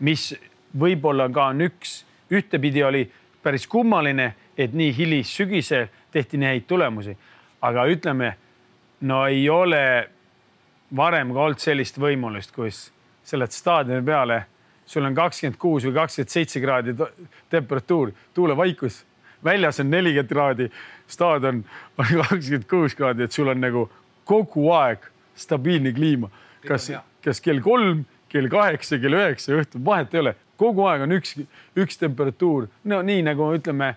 [0.00, 0.32] mis
[0.78, 2.02] võib-olla ka on üks,
[2.32, 3.04] ühtepidi oli
[3.42, 7.16] päris kummaline, et nii hilissügisel tehti nii häid tulemusi,
[7.64, 8.34] aga ütleme,
[9.08, 10.08] no ei ole
[10.96, 12.90] varem ka olnud sellist võimalust, kus
[13.24, 14.42] sa lähed staadioni peale,
[14.86, 16.94] sul on kakskümmend kuus või kakskümmend seitse kraadi
[17.50, 19.02] temperatuur, tuulevaikus,
[19.44, 20.68] väljas on nelikümmend kraadi,
[21.10, 21.62] staadion
[21.98, 23.88] on kakskümmend kuus kraadi, et sul on nagu
[24.28, 26.30] kogu aeg stabiilne kliima.
[26.66, 26.90] kas,
[27.24, 31.34] kas kell kolm, kell kaheksa, kell üheksa õhtul, vahet ei ole, kogu aeg on üks,
[31.78, 33.94] üks temperatuur, no nii nagu ütleme,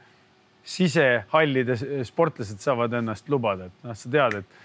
[0.66, 1.76] sisehallide
[2.08, 4.64] sportlased saavad ennast lubada, et noh, sa tead, et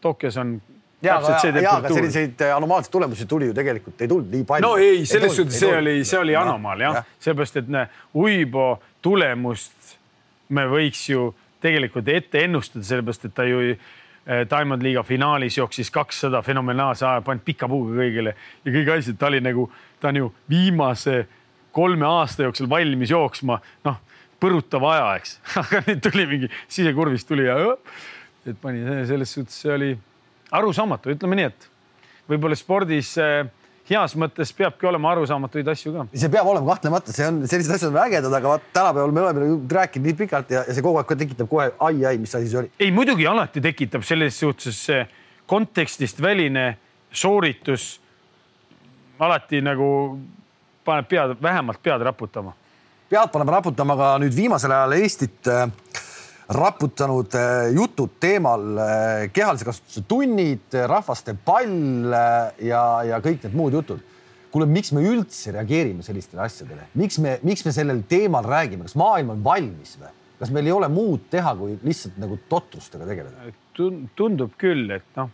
[0.00, 0.58] Tokyos on
[1.02, 4.66] ja, aga, ja, aga selliseid äh, anomaalseid tulemusi tuli ju tegelikult ei tulnud nii palju.
[4.68, 7.00] no ei, selles suhtes see oli, see oli anomaal jah.
[7.00, 7.04] ja.
[7.26, 9.96] seepärast et näe, Uibo tulemust
[10.56, 11.30] me võiks ju
[11.62, 17.24] tegelikult ette ennustada, sellepärast et ta ju äh, Diamond Liiga finaalis jooksis kakssada fenomenaalse aja,
[17.24, 19.68] pannud pika puuga kõigile ja kõik asjad, ta oli nagu,
[20.00, 21.24] ta on ju viimase
[21.72, 24.00] kolme aasta jooksul valmis jooksma, noh,
[24.40, 25.36] põrutav aja, eks.
[25.62, 27.58] Aga nüüd tuli mingi sisekurvist tuli ja
[28.48, 29.90] et pani selles suhtes, see oli
[30.50, 31.68] arusaamatu, ütleme nii, et
[32.30, 33.46] võib-olla spordis äh,
[33.90, 36.06] heas mõttes peabki olema arusaamatuid asju ka.
[36.14, 39.48] see peab olema kahtlemata, see on, sellised asjad on ägedad, aga vaat tänapäeval me oleme
[39.70, 42.70] rääkinud nii pikalt ja, ja see kogu aeg tekitab kohe ai-ai, mis asi see oli.
[42.78, 44.84] ei, muidugi alati tekitab selles suhtes
[45.50, 46.68] kontekstist väline
[47.10, 47.96] sooritus
[49.18, 49.90] alati nagu
[50.84, 52.54] paneb pead, vähemalt pead raputama.
[53.10, 55.66] pead paneb raputama ka nüüd viimasel ajal Eestit äh,
[56.50, 62.14] raputanud äh, jutud teemal äh, kehalise kasvatuse tunnid, rahvaste pall
[62.58, 64.06] ja, ja kõik need muud jutud.
[64.50, 68.96] kuule, miks me üldse reageerime sellistele asjadele, miks me, miks me sellel teemal räägime, kas
[68.98, 70.10] maailm on valmis või?
[70.40, 73.52] kas meil ei ole muud teha, kui lihtsalt nagu totrustega tegeleda?
[74.16, 75.30] tundub küll, et noh,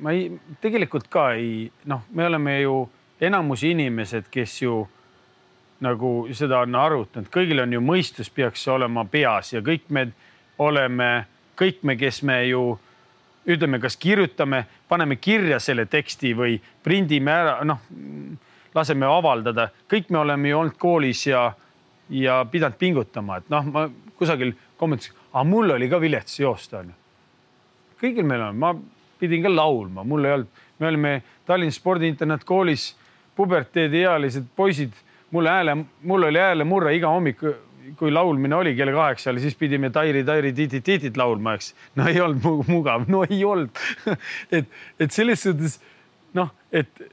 [0.00, 0.30] ma ei,
[0.62, 2.78] tegelikult ka ei, noh, me oleme ju
[3.20, 4.80] enamus inimesed, kes ju
[5.84, 10.10] nagu seda on arutanud, kõigil on ju mõistus peaks olema peas ja kõik me
[10.60, 11.10] oleme,
[11.58, 12.62] kõik me, kes me ju
[13.50, 17.80] ütleme, kas kirjutame, paneme kirja selle teksti või prindime ära, noh,
[18.74, 21.48] laseme avaldada, kõik me oleme ju olnud koolis ja,
[22.12, 23.86] ja pidanud pingutama, et noh, ma
[24.20, 26.96] kusagil kommenteerisin, aga mul oli ka vilets joosta onju.
[28.00, 28.74] kõigil meil on, ma
[29.20, 31.14] pidin ka laulma, mul ei olnud, me olime
[31.46, 32.94] Tallinna spordiinternetkoolis
[33.36, 34.92] puberteediealised poisid,
[35.30, 37.42] mulle hääle, mul oli häälemurre iga hommik,
[37.98, 41.72] kui laulmine oli kell kaheksa, siis pidime Tairi, Tairi, Tiitit, Tiitit laulma, eks.
[41.98, 43.80] no ei olnud mugav, no ei olnud
[44.56, 44.68] et,
[45.00, 45.80] et selles suhtes
[46.34, 47.08] noh, et.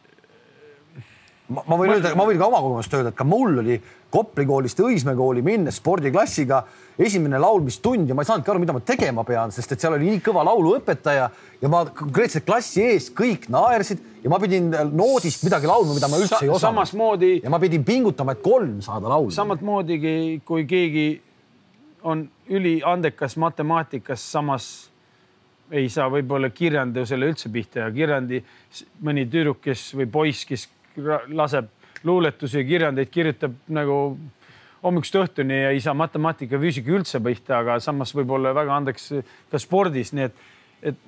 [1.53, 4.45] Ma, ma võin öelda, ma võin ka oma kogemust öelda, et ka mul oli Kopli
[4.47, 6.61] koolist Õismäe kooli minnes spordiklassiga
[7.03, 10.13] esimene laulmistund ja ma ei saanudki aru, mida ma tegema pean, sest et seal oli
[10.13, 11.27] nii kõva lauluõpetaja
[11.61, 16.21] ja ma konkreetselt klassi ees kõik naersid ja ma pidin noodist midagi laulma, mida ma
[16.21, 16.63] üldse Sa ei osanud.
[16.69, 17.31] samasmoodi.
[17.43, 19.35] ja ma pidin pingutama, et kolm saada laulma.
[19.35, 19.99] samamoodi,
[20.47, 21.07] kui keegi
[22.07, 24.89] on üliandekas matemaatikas, samas
[25.71, 28.39] ei saa võib-olla kirjandusele üldse pihta ja kirjandi
[29.03, 30.69] mõni tüdruk, kes või poiss, kes
[31.33, 31.69] laseb
[32.03, 34.17] luuletusi ja kirjandeid, kirjutab nagu
[34.83, 39.09] hommikust õhtuni ja ei saa matemaatika, füüsika üldse pihta, aga samas võib-olla väga andeks
[39.51, 40.43] ka spordis, nii et,
[40.91, 41.01] et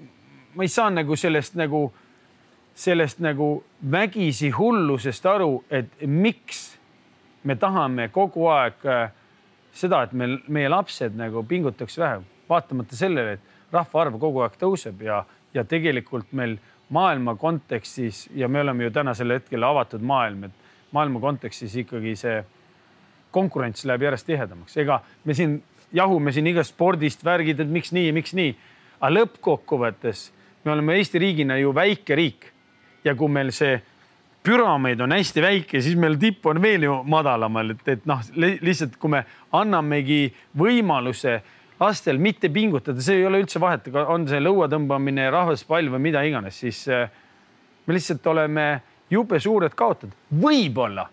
[0.55, 1.85] ma ei saa nagu sellest nagu,
[2.75, 3.51] sellest nagu
[3.91, 6.65] vägisi hullusest aru, et miks
[7.43, 9.05] me tahame kogu aeg äh,
[9.75, 15.05] seda, et meil, meie lapsed nagu pingutaks vähem, vaatamata sellele, et rahvaarv kogu aeg tõuseb
[15.05, 15.21] ja,
[15.53, 16.57] ja tegelikult meil
[16.89, 20.51] maailma kontekstis ja me oleme ju tänasel hetkel avatud maailm, et
[20.91, 22.39] maailma kontekstis ikkagi see
[23.31, 25.59] konkurents läheb järjest tihedamaks, ega me siin
[25.93, 28.55] jahume siin igast spordist värgid, et miks nii ja miks nii.
[28.99, 30.29] aga lõppkokkuvõttes
[30.65, 32.49] me oleme Eesti riigina ju väike riik.
[33.03, 33.77] Ja kui meil see
[34.43, 38.97] püramiid on hästi väike, siis meil tipp on veel ju madalamal, et, et noh, lihtsalt
[38.99, 39.23] kui me
[39.55, 41.39] annamegi võimaluse
[41.79, 46.23] lastel mitte pingutada, see ei ole üldse vahet, on see lõua tõmbamine, rahvaspall või mida
[46.27, 47.07] iganes, siis eh,
[47.85, 48.67] me lihtsalt oleme
[49.09, 51.07] jube suured kaotajad, võib-olla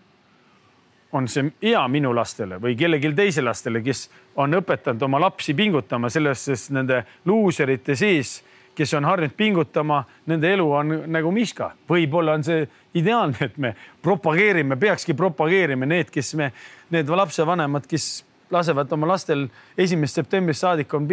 [1.16, 4.08] on see hea minu lastele või kellelgi teisele lastele, kes
[4.42, 8.40] on õpetanud oma lapsi pingutama selles, sest nende luuserite sees,
[8.76, 11.70] kes on harjunud pingutama, nende elu on nagu miska.
[11.88, 16.50] võib-olla on see ideaalne, et me propageerime, peakski propageerima need, kes me,
[16.92, 21.08] need lapsevanemad, kes lasevad oma lastel esimesest septembrist saadik on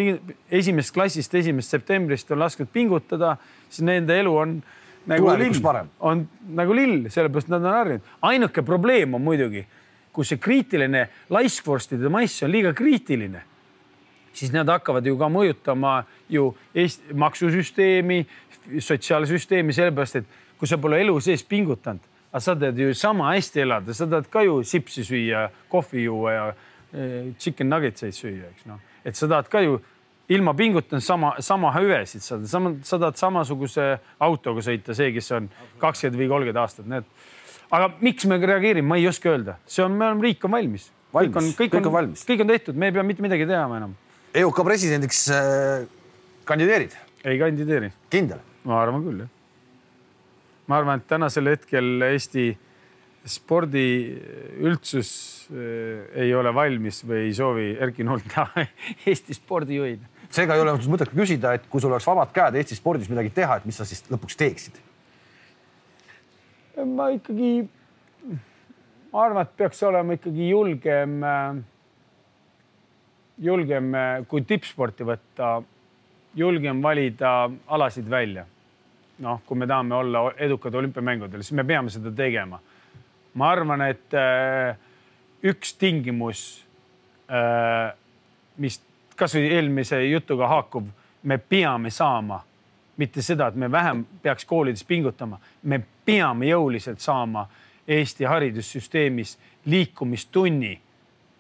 [0.52, 3.38] esimesest klassist, esimesest septembrist on lasknud pingutada,
[3.70, 4.58] siis nende elu on
[5.10, 8.12] nagu lill, on nagu lill, sellepärast nad on harjunud.
[8.22, 9.66] ainuke probleem on muidugi
[10.14, 13.42] kui see kriitiline laiskvorstide mass on liiga kriitiline,
[14.34, 15.94] siis nad hakkavad ju ka mõjutama
[16.32, 18.24] ju Eesti maksusüsteemi,
[18.80, 20.30] sotsiaalsüsteemi, sellepärast et
[20.60, 24.30] kui sa pole elu sees pingutanud, aga sa tahad ju sama hästi elada, sa tahad
[24.32, 26.46] ka ju sipsi süüa, kohvi juua ja
[27.42, 29.80] chicken nuggetseid süüa, eks noh, et sa tahad ka ju
[30.30, 33.88] ilma pingutamata sama, sama hüvesid saada, sama, sa tahad samasuguse
[34.24, 35.50] autoga sõita, see, kes on
[35.82, 37.10] kakskümmend või kolmkümmend aastat, need
[37.74, 40.90] aga miks me reageerime, ma ei oska öelda, see on, me oleme, riik on valmis.
[41.14, 43.48] kõik on, kõik, kõik on, on valmis, kõik on tehtud, me ei pea mitte midagi
[43.48, 43.96] tegema enam.
[44.34, 45.86] EOK presidendiks äh,
[46.50, 46.96] kandideerid?
[47.24, 47.92] ei kandideeri.
[48.14, 48.42] kindel?
[48.68, 49.32] ma arvan küll, jah.
[50.70, 52.52] ma arvan, et tänasel hetkel Eesti
[53.26, 55.12] spordiüldsus
[55.52, 58.66] äh, ei ole valmis või ei soovi Erki Nolt teha
[59.10, 60.10] Eesti spordijuhina.
[60.34, 63.60] seega ei ole mõtet küsida, et kui sul oleks vabad käed Eesti spordis midagi teha,
[63.60, 64.82] et mis sa siis lõpuks teeksid
[66.82, 67.52] ma ikkagi,
[69.12, 71.20] ma arvan, et peaks olema ikkagi julgem,
[73.44, 73.94] julgem,
[74.30, 75.54] kui tippsporti võtta,
[76.38, 77.36] julgem valida
[77.68, 78.48] alasid välja.
[79.24, 82.58] noh, kui me tahame olla edukad olümpiamängudel, siis me peame seda tegema.
[83.34, 84.76] Ma arvan, et äh,
[85.44, 86.64] üks tingimus,
[87.30, 87.94] äh,
[88.58, 88.80] mis
[89.18, 90.88] kasvõi eelmise jutuga haakub,
[91.24, 92.44] me peame saama.
[92.98, 97.48] Mitte seda, et me vähem peaks koolides pingutama, me peame jõuliselt saama
[97.88, 100.76] Eesti haridussüsteemis liikumistunni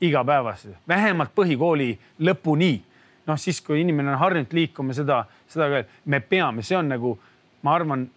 [0.01, 2.81] igapäevaselt, vähemalt põhikooli lõpuni.
[3.27, 7.13] noh, siis kui inimene on harjunud liikuma seda, seda me peame, see on nagu,
[7.61, 8.09] ma arvan,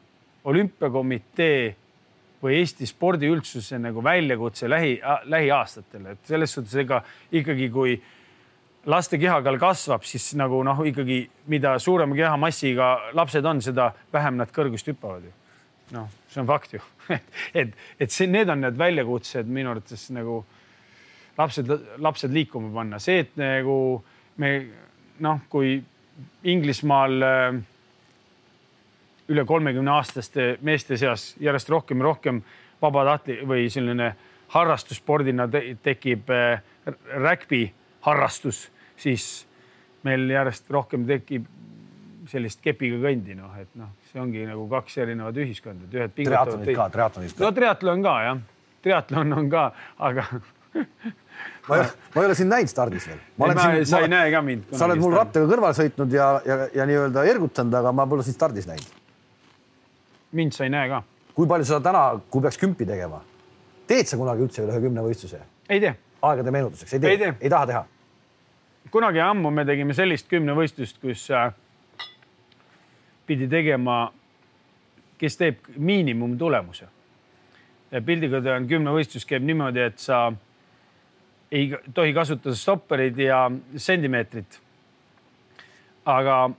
[0.44, 1.76] olümpiakomitee
[2.42, 7.00] või Eesti spordiüldsuse nagu väljakutse lähi, lähiaastatel, et selles suhtes ega
[7.32, 7.96] ikkagi, kui
[8.86, 14.52] laste kehakaal kasvab, siis nagu noh, ikkagi mida suurema kehamassiga lapsed on, seda vähem nad
[14.54, 15.32] kõrgust hüppavad ju.
[15.94, 16.82] noh, see on fakt ju.
[17.54, 17.70] Et,
[18.02, 20.40] et see, need on need väljakutsed minu arvates nagu
[21.38, 21.70] lapsed,
[22.02, 23.76] lapsed liikuma panna, see, et nagu
[24.42, 24.50] me
[25.22, 25.76] noh, kui
[26.50, 27.60] Inglismaal äh,
[29.28, 32.42] üle kolmekümne aastaste meeste seas järjest rohkem ja rohkem
[32.82, 34.12] vabatahtli või selline
[34.54, 36.62] harrastusspordina te tekib äh,
[37.16, 37.66] räkbi
[38.06, 38.66] harrastus,
[38.96, 39.46] siis
[40.06, 41.46] meil järjest rohkem tekib
[42.30, 46.72] sellist kepiga kõndi, noh, et noh, see ongi nagu kaks erinevat ühiskonda, et ühed triatlonid
[46.74, 47.44] ka, triatlonid ka.
[47.44, 48.44] no triatlon ka jah,
[48.82, 49.64] triatlon on ka,
[50.08, 50.26] aga
[51.68, 53.20] ma ei, ma ei ole sind näinud stardis veel.
[53.38, 54.70] ma olen sind, sa ei näe ka mind.
[54.74, 58.38] sa oled mul rattaga kõrval sõitnud ja, ja, ja nii-öelda ergutanud, aga ma pole sind
[58.38, 59.05] stardis näinud.
[60.36, 61.02] Mind sa ei näe ka.
[61.34, 63.20] kui palju sa täna, kui peaks kümpi tegema,
[63.88, 65.42] teed sa kunagi üldse üle ühe kümnevõistluse?
[65.68, 65.94] ei tee.
[66.22, 67.14] aegade meenutuseks, ei tee?
[67.16, 67.84] ei, ei taha teha?
[68.90, 71.50] kunagi ammu me tegime sellist kümnevõistlust, kus äh,
[73.26, 74.12] pidi tegema,
[75.18, 76.88] kes teeb miinimumtulemuse.
[78.04, 80.32] pildiga tean, kümnevõistlus käib niimoodi, et sa
[81.50, 84.60] ei tohi kasutada stopperid ja sentimeetrit.
[86.04, 86.50] aga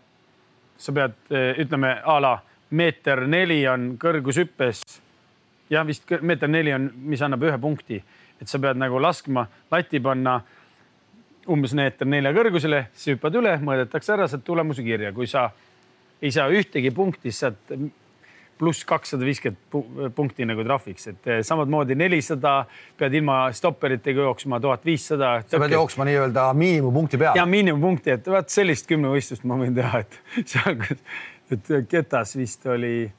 [0.78, 1.14] sa pead,
[1.58, 2.34] ütleme a la
[2.70, 4.84] meeter neli on kõrgushüppes.
[5.70, 8.02] jah, vist meeter neli on, mis annab ühe punkti,
[8.42, 10.40] et sa pead nagu laskma lati panna
[11.48, 15.50] umbes meeter nelja kõrgusele, siis hüppad üle, mõõdetakse ära, saad tulemuse kirja, kui sa
[16.22, 17.78] ei saa ühtegi punkti, siis saad
[18.58, 22.60] pluss kakssada viiskümmend punkti nagu trahviks, et eh, samamoodi nelisada,
[22.98, 25.36] pead ilma stopperitega jooksma tuhat viissada.
[25.48, 27.38] sa pead jooksma nii-öelda miinimumpunkti peale.
[27.38, 30.20] ja miinimumpunkti, et vaat sellist kümnevõistlust ma võin teha, et
[30.52, 30.80] seal,
[31.52, 33.12] et ketas vist oli,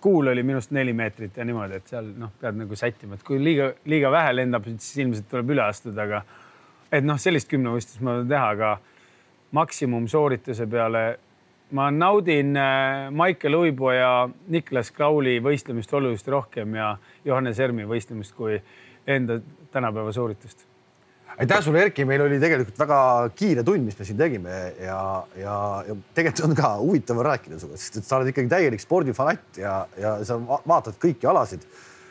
[0.00, 3.40] kuul oli minust neli meetrit ja niimoodi, et seal noh, pead nagu sättima, et kui
[3.42, 6.22] liiga, liiga vähe lendab, siis ilmselt tuleb üle astuda, aga
[6.92, 8.76] et noh, sellist kümnevõistlust ma võin teha, aga
[9.56, 11.04] maksimumsoorituse peale
[11.76, 18.34] ma naudin äh, Maicel Uibo ja Niklas Krauli võistlemist oluliselt rohkem ja Johannes Ermi võistlemist
[18.34, 18.58] kui
[19.06, 19.40] enda
[19.72, 20.66] tänapäeva sooritust.
[21.38, 23.00] Aitäh sulle, Erki, meil oli tegelikult väga
[23.36, 25.02] kiire tund, mis me siin tegime ja,
[25.38, 25.58] ja,
[25.88, 29.76] ja tegelikult on ka huvitav rääkida sinuga, sest et sa oled ikkagi täielik spordifanatt ja,
[30.00, 31.66] ja sa vaatad kõiki alasid.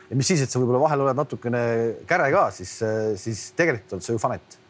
[0.09, 1.63] ja mis siis, et sa võib-olla vahel oled natukene
[2.09, 2.77] käre ka, siis,
[3.21, 4.61] siis tegelikult oled sa ju fanatt.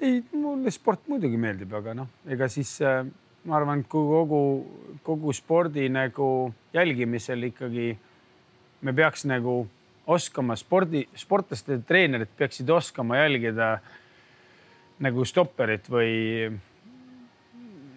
[0.00, 3.06] ei, mulle sport muidugi meeldib, aga noh, ega siis äh
[3.46, 4.40] ma arvan, et kui kogu,
[5.06, 7.92] kogu spordi nagu jälgimisel ikkagi
[8.82, 9.64] me peaks nagu
[10.06, 13.76] oskama spordi, sportlaste treenerid peaksid oskama jälgida
[15.02, 16.52] nagu stopperit või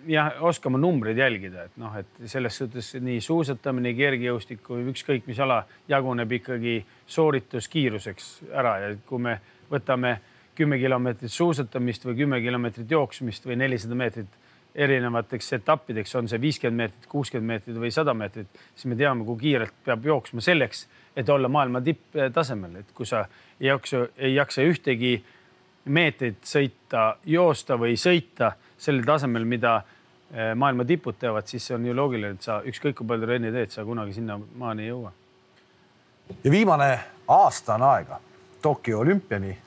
[0.10, 5.40] jah, oskama numbreid jälgida, et noh, et selles suhtes nii suusatamine, kergejõustik kui ükskõik mis
[5.40, 9.38] ala jaguneb ikkagi soorituskiiruseks ära ja kui me
[9.70, 10.18] võtame
[10.58, 14.40] kümme kilomeetrit suusatamist või kümme kilomeetrit jooksmist või nelisada meetrit
[14.76, 19.40] erinevateks etappideks, on see viiskümmend meetrit, kuuskümmend meetrit või sada meetrit, siis me teame, kui
[19.40, 20.86] kiirelt peab jooksma selleks,
[21.16, 23.26] et olla maailma tipptasemel, et kui sa
[23.60, 25.18] ei jaksa, ei jaksa ühtegi
[25.86, 31.96] meetrit sõita, joosta või sõita sellel tasemel, mida eh, maailma tipud teevad, siis on ju
[31.96, 35.14] loogiline, et sa ükskõik kui palju trenni teed, sa kunagi sinnamaani ei jõua.
[36.44, 36.90] ja viimane
[37.28, 38.20] aasta on aega
[38.62, 39.58] Tokyo olümpiani.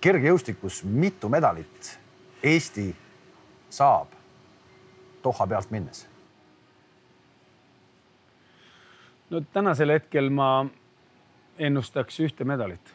[0.00, 1.98] kergejõustikus mitu medalit
[2.42, 2.94] Eesti
[3.70, 4.06] saab
[5.24, 6.06] Doha pealt minnes?
[9.30, 10.66] No tänasel hetkel ma
[11.58, 12.94] ennustaks ühte medalit.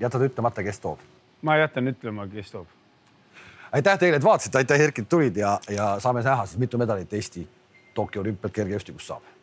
[0.00, 0.98] jätad ütlemata, kes toob?
[1.42, 2.66] ma jätan ütlema, kes toob.
[3.72, 7.48] aitäh teile, et vaatasite, aitäh, Erkki, tulid ja, ja saame näha siis, mitu medalit Eesti
[7.94, 9.35] Tokyo olümpialt kergejõustikus saab